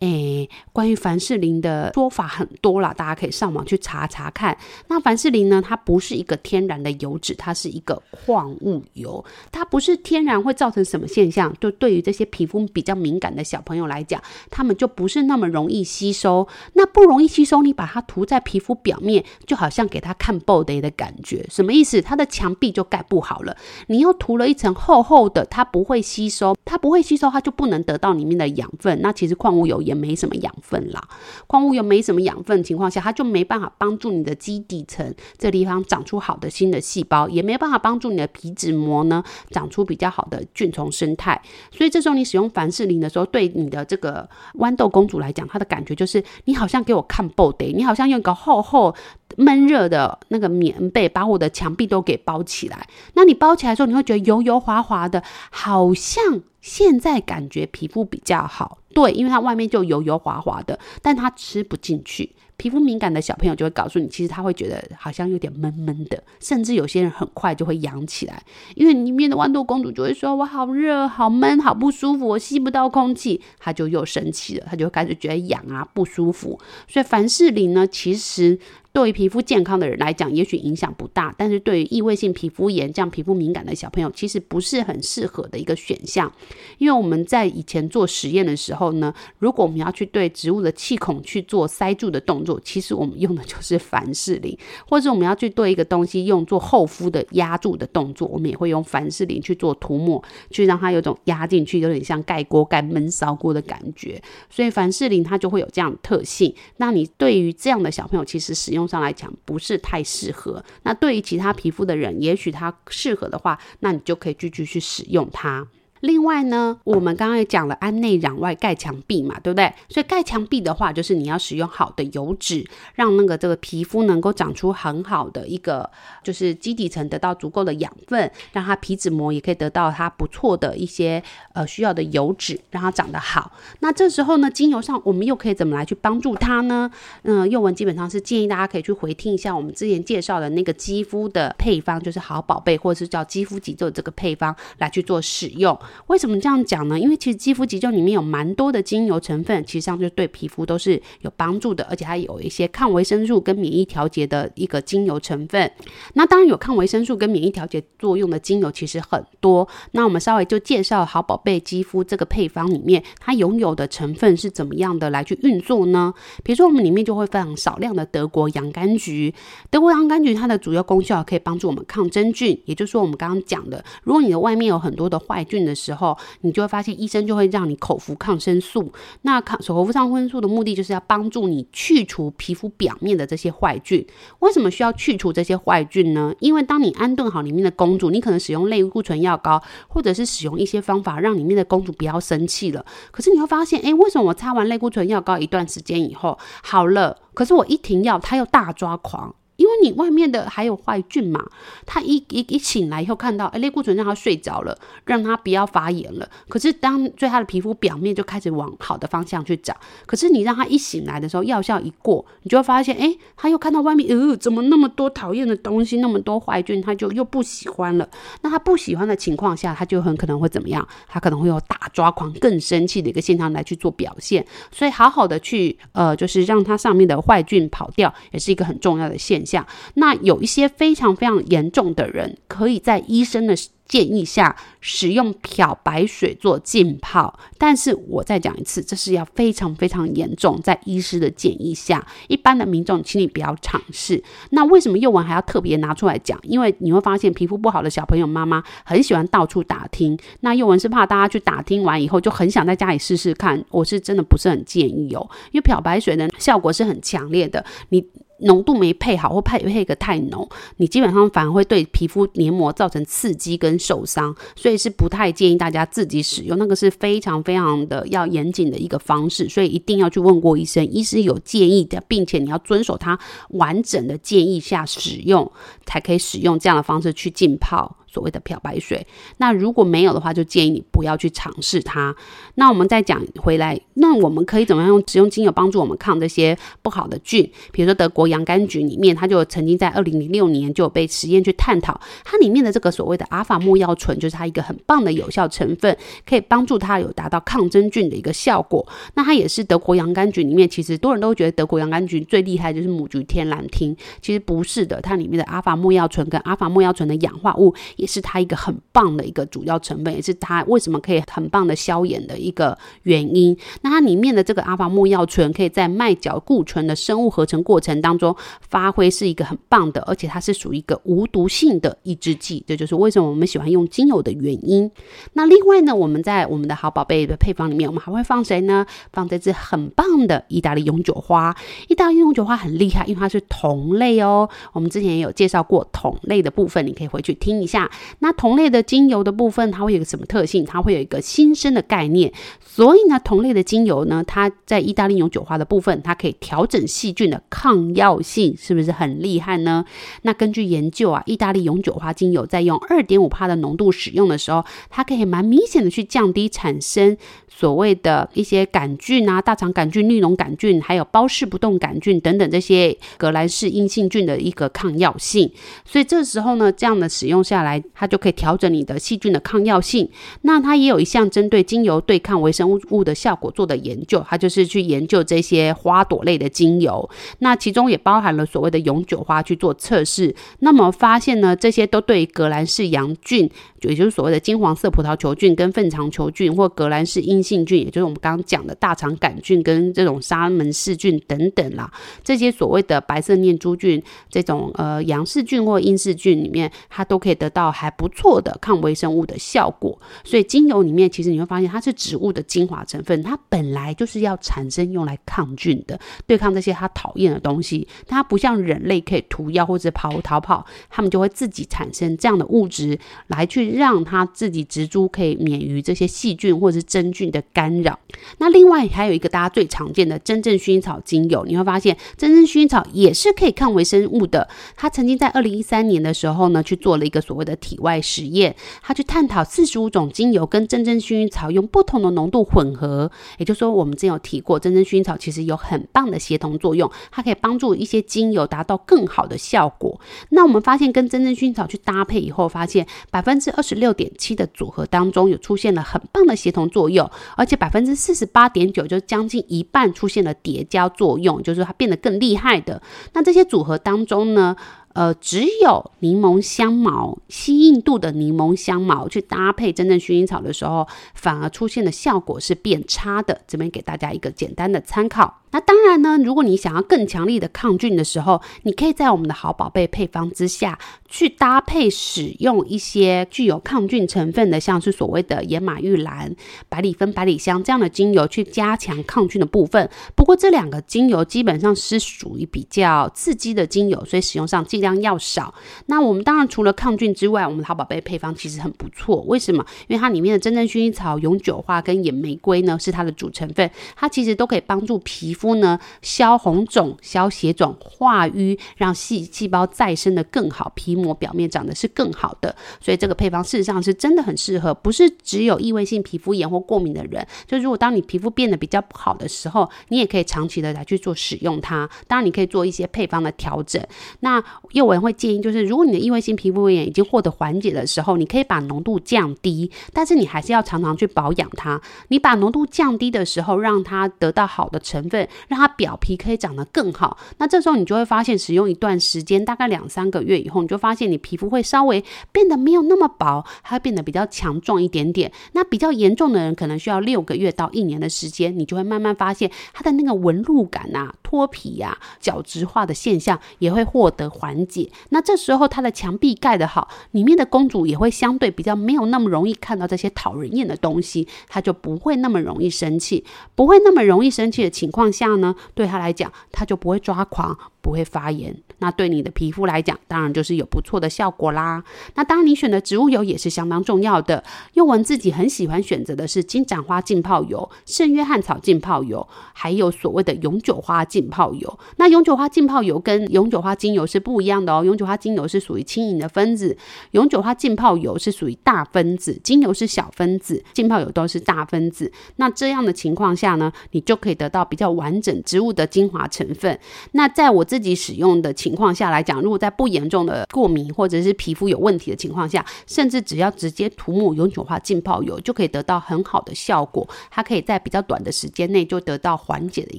[0.00, 4.56] 诶，关于凡士林的说法很多啦，大家可以上网去查查看。
[4.88, 11.54] 那凡士林呢，它不是一个天然的油脂，它是一个矿物油，它不是天然会造成什么现象。
[11.58, 16.46] 就对于这些皮肤比较敏感的小朋友来讲，他们就不是那么容易吸收。
[16.74, 21.46] 那不容易吸收，你把它涂在皮肤表面，就好像给它看布袋的感觉。
[21.48, 22.02] 什么意思？
[22.02, 23.56] 它的墙壁就盖不好了。
[23.86, 29.00] 你又涂了一层厚厚的，它不会吸收，它不会吸收，它就不能得到里面的养分。
[29.00, 29.85] 那其实矿物油。
[29.86, 31.00] 也没什么养分啦，
[31.46, 41.40] 矿物又没什么养分情况下，它就没办法帮助你的基底层这地方长出好的新的细胞，也没办法帮助你的皮脂膜呢长出比较好的菌虫生态。
[41.70, 48.94] 所以这时候你使用凡士林的时候，对你的这个豌豆公主来讲，它的感觉就是你好像给我看布袋，你好像用一个厚厚
[49.36, 52.86] 闷热的那个棉被把我的墙壁都给包起来。
[53.14, 56.42] 那你包起来的时候，你会觉得油油滑滑的，好像。
[56.62, 62.34] 现在感觉皮肤比较好，对，因为它外面就油油滑滑的，但它吃不进去。
[62.56, 68.42] 皮肤敏感的小朋友就会告诉你，其实他会觉得好像有点闷闷的，甚至有些人很快就会痒起来，
[68.74, 76.58] 因为里面的豌豆公主就会说：“我好热、好闷、好不舒服，我吸不到空气。”他就又生气了，他就开始觉得痒啊不舒服。
[76.88, 78.58] 所以凡士林呢，其实。
[78.96, 86.32] 对于皮肤健康的人来讲，也许影响不大，但是对于异位性皮肤炎这样皮肤敏感的小朋友，其实不是很适合的一个选项。
[86.78, 94.56] 因为我们在以前做实验的时候呢，如果我们要去对植物的气孔去做塞住的动作，其实我们用的就是 凡士林，
[94.88, 104.18] 或者我们要去对一个东西用做厚敷的压住的动作，我们也会用凡士林去做涂抹，去让它有种压进去，有点像盖锅盖闷烧锅的感觉。
[104.48, 106.54] 所以凡士林它就会有这样的特性。
[106.78, 115.66] 那你对于这样的小朋友，其实使用上来讲不是太适合，那对于其他皮肤的人，也许它适合的话，那你就可以继续去使用它。
[116.00, 119.72] 另外呢，我们刚刚也讲了安内攘外盖墙壁嘛，对不对？
[119.88, 125.88] 所以盖墙壁的话，就是你要使用好的油脂，让那个这个皮肤能够长出很好的一个，
[126.22, 131.22] 就是基底层得到足够的养分，让它皮脂膜也可以得到它不错的一些
[131.54, 133.52] 呃需要的油脂，让它长得好。
[133.80, 136.90] 那这时候呢，精油上我们又可以怎么来去帮助它呢？
[137.22, 145.78] 嗯、呃，宥雯基本上是建议大家可以去回听一下我们之前介绍的那个肌肤的配方，就是好宝贝或者是叫肌肤急救这个配方来去做使用。
[146.06, 146.98] 为什么这样讲呢？
[146.98, 155.70] 因为其实肌肤急救里面有蛮多的精油成分，其实上就对皮肤都是有帮助的，而且它有一些抗维生素跟免疫调节的一个精油成分。
[156.14, 159.66] 那当然有抗维生素跟免疫调节作用的精油其实很多。
[159.92, 166.12] 那我们稍微就介绍好宝贝肌肤这个配方里面，它拥有的成分是怎么样的来去运作呢？
[166.42, 169.34] 比如说我们里面就会非常少量的德国洋甘菊，
[169.70, 178.92] 德国洋甘菊它的主要功效可以帮助我们抗真菌，也就是说我们刚刚讲的，如果你的外面有很多的坏菌的时候，你就会发现医生就会让你口服抗生素。
[179.22, 184.04] 那抗口服抗生素的目的就是要帮助你去除皮肤表面的这些坏菌。
[184.38, 186.34] 为什么需要去除这些坏菌呢？
[186.40, 192.84] 因为当你安顿好里面的公主，你可能使用类固醇药膏，或者是使用一些方法让里面的公主不要生气了。
[193.12, 199.34] 可是你会发现，哎，为什么我擦完类固醇药膏一段时间以后好了，可是我一停药，它又大抓狂？
[199.56, 201.44] 因为你外面的还有坏菌嘛，
[201.84, 206.28] 他一一一醒来以后看到，哎，类固醇让他睡着了，让他不要发炎了。
[206.48, 209.76] 可是当对他的皮肤表面就开始往好的方向去长。
[210.06, 218.08] 可是你让他一醒来的时候，药效一过，你就会发现，哎，他又看到外面，呃，怎么那么多讨厌的东西，那么多坏菌，他就又不喜欢了。
[218.42, 220.86] 那他不喜欢的情况下，他就很可能会怎么样？
[221.08, 224.44] 他可能会有大抓狂、更生气的一个现象来去做表现。
[224.70, 229.64] 所以好好的去，呃，就是让它上面的坏菌跑掉，也是一个很重要的现象。
[229.94, 233.54] 那有一些非常非常严重的人，可以在医生的
[233.86, 237.38] 建议下使用漂白水做浸泡。
[237.56, 244.20] 但是我再讲一次，这是要非常非常严重，在医师的建议下，一般的民众请你不要尝试。
[244.50, 246.36] 那为什么幼文还要特别拿出来讲？
[246.42, 250.18] 因为你会发现，皮肤不好的小朋友妈妈很喜欢到处打听。
[250.40, 258.04] 那幼文是怕大家去打听完以后就很想在家里试试看，我是真的不是很建议哦，因为漂白水的效果是很强烈的，你。
[258.40, 273.18] 浓度没配好，或配配个太浓，你基本上反而会对皮肤黏膜造成刺激跟受伤，所以是不太建议大家自己使用，那个是非常非常的要严谨的一个方式，所以一定要去问过医生，医师有建议的，并且你要遵守他
[273.50, 275.50] 完整的建议下使用，
[275.84, 277.96] 才可以使用这样的方式去浸泡。
[278.16, 279.06] 所谓的漂白水，
[279.36, 282.16] 那如果没有的话，就建议你不要去尝试它。
[282.54, 287.44] 那我们再讲回来，那我们可以怎么样用使用精油帮助我们抗这些不好的菌？
[287.72, 295.94] 比如说德国洋甘菊里面，它就曾经在二零零六年就有被实验去探讨，它里面的这个所谓的阿法莫药醇，就是它一个很棒的有效成分，
[296.26, 298.88] 可以帮助它有达到抗真菌的一个效果。
[299.12, 307.74] 那它也是德国洋甘菊里面，其实多人都觉得德国洋甘菊最厉害就是母菊天兰烃，其实不是的，它里面的阿法莫药醇跟阿法莫药醇的氧化物。
[308.06, 313.56] 是它一个很棒的一个主要成分，也是它为什么可以很棒的消炎的一个原因。
[313.82, 318.34] 那它里面的这个阿法木药醇，可以在麦角固醇的生物合成过程当中
[318.68, 324.90] 发挥是一个很棒的，而且它是属于一个无毒性的抑制剂，这就是为什么我们喜欢用精油的原因。
[325.32, 328.86] 那另外呢，我们在我们的好宝贝的配方里面，我们还会放谁呢？
[329.12, 331.54] 放这支很棒的意大利永久花。
[331.88, 334.48] 意大利永久花很厉害，因为它是同类哦。
[334.72, 337.90] 我们之前也有介绍过同类的部分，你可以回去听一下。
[338.18, 340.64] 那同类的精油的部分，它会有个什么特性？
[340.64, 342.32] 它会有一个新生的概念。
[342.60, 349.84] 所以呢，同类的精油呢，它在意大利永久花的部分，它可以调整细菌的抗药性，是不是很厉害呢？
[350.22, 357.16] 那根据研究啊，意大利永久花精油在用二点五帕的浓度使用的时候，它可以蛮明显的去降低产生
[357.56, 365.50] 所谓的一些杆菌啊、大肠杆菌、绿脓杆菌，还有包氏不动杆菌等等这些革兰氏阴性菌的一个抗药性。
[365.84, 367.82] 所以这时候呢，这样的使用下来。
[367.94, 370.08] 它就可以调整你的细菌的抗药性。
[370.42, 377.08] 那它也有一项针对精油对抗微生物物的效果做的研究，它就是去研究这些花朵类的精油。
[377.38, 380.34] 那其中也包含了所谓的永久花去做测试。
[380.58, 383.48] 那么发现呢，这些都对革兰氏阳菌，
[383.88, 391.90] 也就是所谓的金黄色葡萄球菌跟粪肠球菌，或革兰氏阴性菌，也就是我们刚刚讲的大肠杆菌跟这种沙门氏菌等等啦，
[392.24, 399.96] 这些所谓的白色念珠菌，这种呃杨氏菌或阴氏菌里面，它都可以得到还不错的抗微生物的效果。
[400.24, 407.86] 所以精油里面其实你会发现它是植物的精华成分，它本来就是要产生用来抗菌的，对抗这些它讨厌的东西。
[408.08, 413.75] 它不像人类可以涂药或者跑逃跑，它们就会自己产生这样的物质来去。
[413.76, 417.98] 让它自己植株可以免于这些细菌或者是真菌的干扰。
[418.38, 424.48] 那另外还有一个大家最常见的真正薰衣草精油，你会发现真正薰衣草也是可以抗微生物的。
[424.74, 433.10] 他曾经在二零一三年的时候呢，去做了一个所谓的体外实验，他去探讨四十五种精油跟真正薰衣草用不同的浓度混合。
[433.38, 439.66] 也就是说，我们之前有提过，真正薰衣草其实有很棒的协同作用，它可以帮助一些精油达到更好的效。
[439.78, 440.00] 果。
[440.30, 452.82] 那我们发现跟真正薰衣草去搭配以后，发现百分之二十六点七的组合当中有出现了很棒的协同作用，而且百分之四十八点九，就将近一半出现了叠加作用，就是它变得更厉害的。
[453.14, 454.54] 那这些组合当中呢，
[454.92, 463.40] 呃，只有柠檬香茅，吸印度的柠檬香茅去搭配真正薰衣草的时候，反而出现的效果是变差的。
[463.46, 465.40] 这边给大家一个简单的参考。
[465.56, 470.78] 那当然呢，如果你想要更强力的抗菌的时候，你可以在我们的好宝贝配方之下
[471.08, 476.36] 去搭配使用一些具有抗菌成分的，像是所谓的野马玉兰、
[476.68, 479.88] 百里芬、百里香这样的精油去加强抗菌的部分。
[480.14, 485.54] 不过这两个精油基本上是属于比较刺激的精油，所以使用上剂量要少。
[485.86, 489.22] 那我们当然除了抗菌之外，我们的好宝贝配方其实很不错。
[489.22, 489.64] 为什么？
[489.88, 495.45] 因为它里面的真正薰衣草、永久花跟野玫瑰呢是它的主成分，它其实都可以帮助皮肤。
[495.54, 502.54] 呢，消红肿、消血肿、化瘀，让细细胞再生的更好，皮膜表面长得是更好的。
[502.80, 507.26] 所以这个配方事实上是真的很适合，不是只有异位性皮肤炎或过敏的人。
[507.46, 511.88] 就如果当你皮肤变得比较不好的时候，你也可以长期的来去做使用它。
[512.06, 513.82] 当然，你可以做一些配方的调整。
[514.20, 514.42] 那
[514.72, 521.80] 又我会建议，就是如果你的异位性皮肤炎已经获得缓解的时候，你可以把浓度降低，但是你还是要常常去保养它。
[522.08, 525.25] 你把浓度降低的时候，让它得到好的成分。
[525.48, 535.32] 让它表皮可以长得更好，那这时候你就会发现，使用一段时间，大概两三个月以后，你就发现你皮肤会稍微变得没有那么薄，它会变得比较强壮一点点。
[535.52, 544.90] 那比较严重的人，可能需要六个月到一年的时间，你就会慢慢发现它的那个纹路感啊、脱皮呀、角质化的现象也会获得缓解。
[545.10, 553.24] 那这时候它的墙壁盖得好，里面的公主也会相对比较没有那么容易看到这些讨人厌的东西，它就不会那么容易生气，
[553.54, 557.56] 不会那么容易生气的情况下呢，对他来讲，他就不会抓狂，
[557.86, 558.52] 不会发炎。
[558.78, 561.84] 那对你的皮肤来讲，当然就是有不错的效果啦。
[562.16, 564.42] 那当然，你选的植物油也是相当重要的。
[564.74, 571.78] 宥雯自己很喜欢选择的是金盏花浸泡油、圣约翰草浸泡油，还有所谓的永久花浸泡油。
[571.96, 574.84] 那永久花浸泡油跟永久花精油是不一样的哦。
[574.84, 576.76] 永久花精油是属于轻盈的分子，
[577.12, 582.10] 永久花浸泡油是属于大分子，精油是小分子，浸泡油都是大分子。
[582.34, 586.78] 那这样的情况下呢，你就可以得到比较完整植物的精华成分。
[587.12, 597.06] 那在我自自己使用的情况下来讲，如果在不严重的过敏或者是皮肤有问题的情况下，甚至只要直接涂抹永久化浸泡油，就可以得到很好的效果。
[597.30, 599.98] 它可以在比较短的时间内就得到缓解的一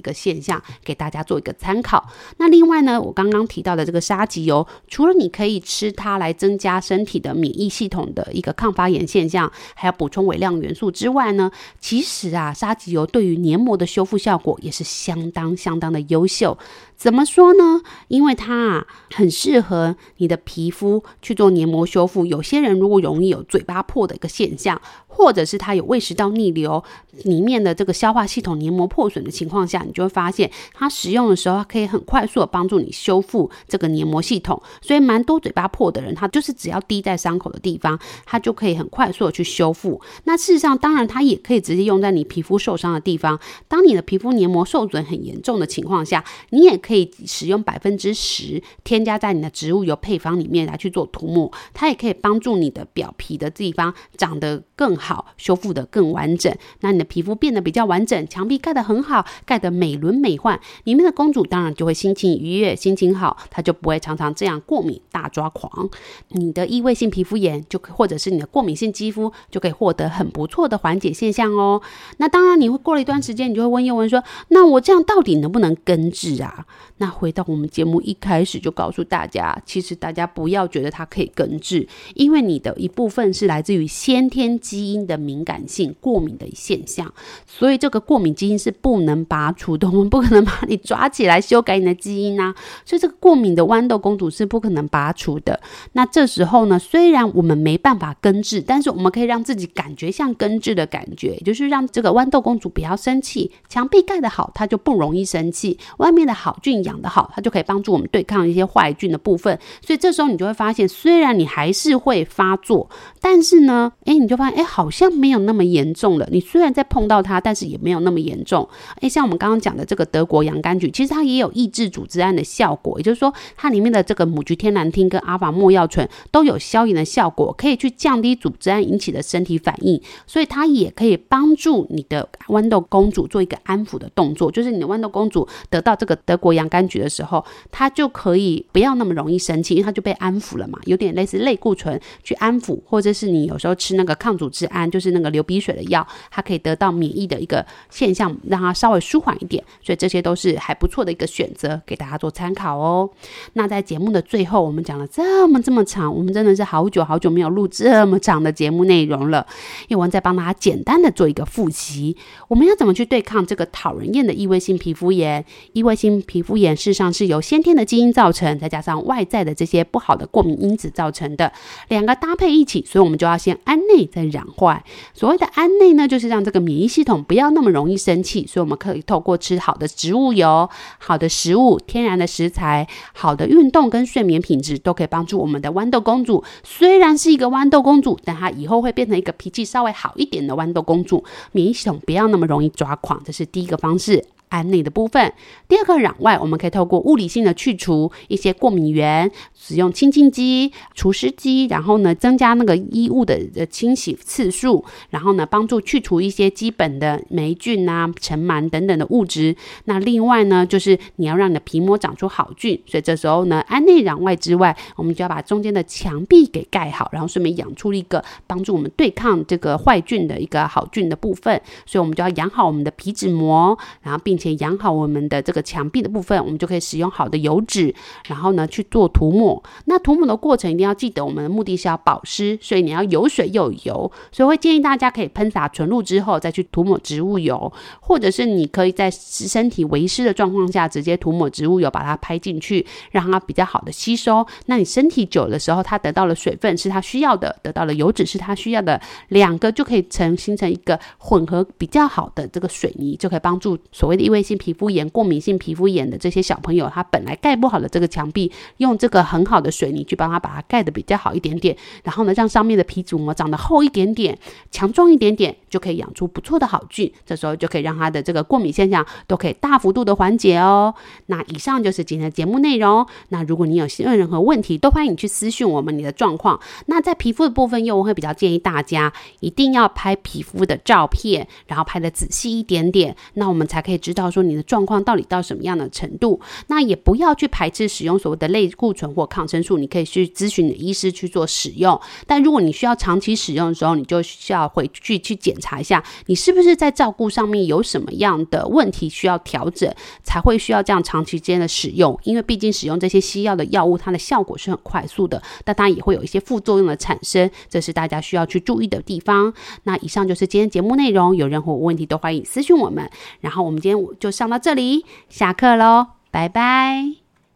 [0.00, 2.04] 个现象，给大家做一个参考。
[2.38, 11.48] 那另外呢，我刚刚提到的这个沙棘油，除了你可以吃它来增加身体的免疫系统的一个抗发炎现象，还要补充微量元素之外呢，
[11.78, 16.58] 其实啊，沙棘油对于黏膜的修复效果也是相当相当的优秀。
[16.98, 17.80] 怎么说呢？
[18.08, 22.26] 因为它啊很适合你的皮肤去做黏膜修复。
[22.26, 26.84] 有些人如果容易有嘴巴破的一个现象，或者是它有胃食道逆流，
[27.24, 34.60] 里面的这个消化系统黏膜破损的情况下，你就会发现它使用的时候，可以很快速的帮助你修复这个黏膜系统。
[34.82, 40.00] 所以蛮多嘴巴破的人，他就是只要滴在伤口的地方，它就可以很快速的去修复。
[40.24, 43.38] 那事实上，当然它也可以直接用在你皮肤受伤的地方。
[43.68, 46.88] 当你的皮肤黏膜受损很严重的情况下，你也可以。
[46.88, 56.52] 可以使用百分之十添加在你的植物油配方里面来去做涂抹，它也可以帮助你的表皮的地方长得更好，修复的更完整。
[56.80, 65.88] 那你的皮肤变得比较完整，墙壁盖得很好，盖得美轮美奂，里面的公主当然就会心情愉悦，心情好，她就不会常常这样过敏大抓狂。
[66.28, 71.80] 你的异位性皮肤炎就或者是你的过敏性肌肤就可以获得很不错的缓解现象哦。
[72.16, 76.66] 那当然，你会过了一段时间，你就会问宥雯说：“那我这样到底能不能根治啊？”
[77.00, 87.12] 那回到我们节目一开始就告诉大家，其实大家不要觉得它可以根治，因为你的一部分是来自于先天基因的敏感性过敏的现象，
[87.46, 95.60] 所以这个过敏基因是不能拔除的，我们不可能把你抓起来修改你的基因啊，所以这个过敏的豌豆公主是不可能拔除的。
[95.92, 109.58] 那这时候呢，虽然我们没办法根治，但是我们可以让自己感觉像根治的感觉，就是让这个豌豆公主不要生气，墙壁盖得好，它就不容易生气，外面的好菌养得好，它就可以帮助我们对抗一些坏菌的部分。
[109.84, 112.88] 所以这时候你就会发现，虽然你还是会发作，
[113.20, 116.28] 但是呢，诶，你就发现，诶，好像没有那么严重了。
[116.30, 118.68] 你虽然在碰到它，但是也没有那么严重。
[119.00, 153.08] 诶，像我们刚刚讲的这个德国洋甘菊，其实它也有抑制组织胺的效果，也就是说，它里面的这个母菊天兰烃跟阿法莫药醇都有消炎的效果，可以去降低组织胺引起的身体反应，所以它也可以帮助你的豌豆公主做一个安抚的动作，就是你的豌豆公主得到这个德国洋甘菊的时候，它就可以不要那么容易生气，因为它就被安抚了嘛，有点类似类固醇去安抚，或者是你有时候吃那个抗组织胺，就是那个流鼻水的药，它可以得到免疫的一个现象，让它稍微舒缓一点，所以这些都是还不错的一个选择，给大家做参考哦。
[153.54, 159.46] 那在节目的最后，我们讲了这么这么长，我们真的是好久好久没有录这么长的节目内容了，
[159.88, 162.16] 宥雯再帮大家简单的做一个复习，
[162.48, 165.44] 我们要怎么去对抗这个讨人厌的异位性皮肤炎？
[165.72, 171.52] 异位性皮肤炎事实上是由先天的基因造成，再加上外在的这些不好的过敏因子造成的，
[171.88, 174.84] 两个搭配一起，所以我们就要先安内再养坏。
[175.14, 186.42] 所谓的安内呢，就是让这个免疫系统不要那么容易生气，所以我们可以透过吃好的植物油、好的食物、天然的食材、好的运动跟睡眠品质，都可以帮助我们的豌豆公主。
[186.64, 194.24] 虽然是一个豌豆公主，但她以后会变成一个脾气稍微好一点的豌豆公主，免疫系统不要那么容易抓狂，这是第一个方式。
[194.48, 195.32] 安内的部分，
[195.66, 209.54] 第二个攘外，我们可以透过物理性的去除一些过敏源，使用清净机、除湿机，然后呢，增加那个衣物的的清洗次数，然后呢，帮助去除一些基本的霉菌啊、尘螨等等的物质。
[209.84, 221.60] 那另外呢，就是你要让你的皮膜长出好菌，所以这时候呢，安内攘外之外，我们就要把中间的墙壁给盖好，然后顺便养出一个帮助我们对抗这个坏菌的一个好菌的部分。
[221.84, 227.94] 所以我们就要养好我们的皮脂膜，然后并且养好我们的这个墙壁的部分，我们就可以使用好的油脂，
[228.26, 229.62] 然后呢去做涂抹。
[229.86, 234.12] 那涂抹的过程一定要记得，我们的目的是要保湿，所以你要有水又有油。
[234.30, 244.46] 所以会建议大家可以喷洒纯露之后再去涂抹植物油，或者是你可以在身体为湿的状况下直接涂抹植物油，把它拍进去，让它比较好的吸收。
[244.66, 261.74] 那你身体久的时候，它得到了水分是它需要的，得到了油脂是它需要的，两个就可以成形成一个混合比较好的这个水泥，就可以帮助所谓的异位性皮肤炎、过敏性皮肤炎的这些小朋友，他本来盖不好的这个墙壁，用这个很好的水泥去帮他把它盖得比较好一点点，
[262.04, 264.38] 然后呢，让上面的皮脂膜长得厚一点点、
[264.70, 267.10] 强壮一点点，就可以养出不错的好菌。
[267.24, 270.94] 这时候就可以让他的这个过敏现象都可以大幅度的缓解哦。
[271.26, 273.06] 那以上就是今天的节目内容。
[273.30, 276.60] 那如果你有任何问题，都欢迎你去私信我们你的状况。
[276.84, 279.10] 那在皮肤的部分，宥雯会比较建议大家
[279.40, 286.40] 一定要拍皮肤的照片，然后拍得仔细一点点，那我们才可以知道说你的状况到底到什么样的程度。
[286.68, 292.00] 那也不要去排斥使用所谓的类固醇或抗生素，你可以去咨询你的医师去做使用。
[292.26, 299.92] 但如果你需要长期使用的时候，你就需要回去去检查一下，你是不是在照顾上面有什么样的问题需要调整，
[300.22, 302.18] 才会需要这样长期间的使用。
[302.24, 309.52] 因为毕竟使用这些西药的药物，它的效果是很快速的，但它也会有一些副作用的产生，这是大家需要去注意的地方。
[309.84, 313.08] 那以上就是今天节目内容，有任何问题都欢迎私信我们。
[313.40, 317.27] 然后我们今天就上到这里，下课喽，拜拜。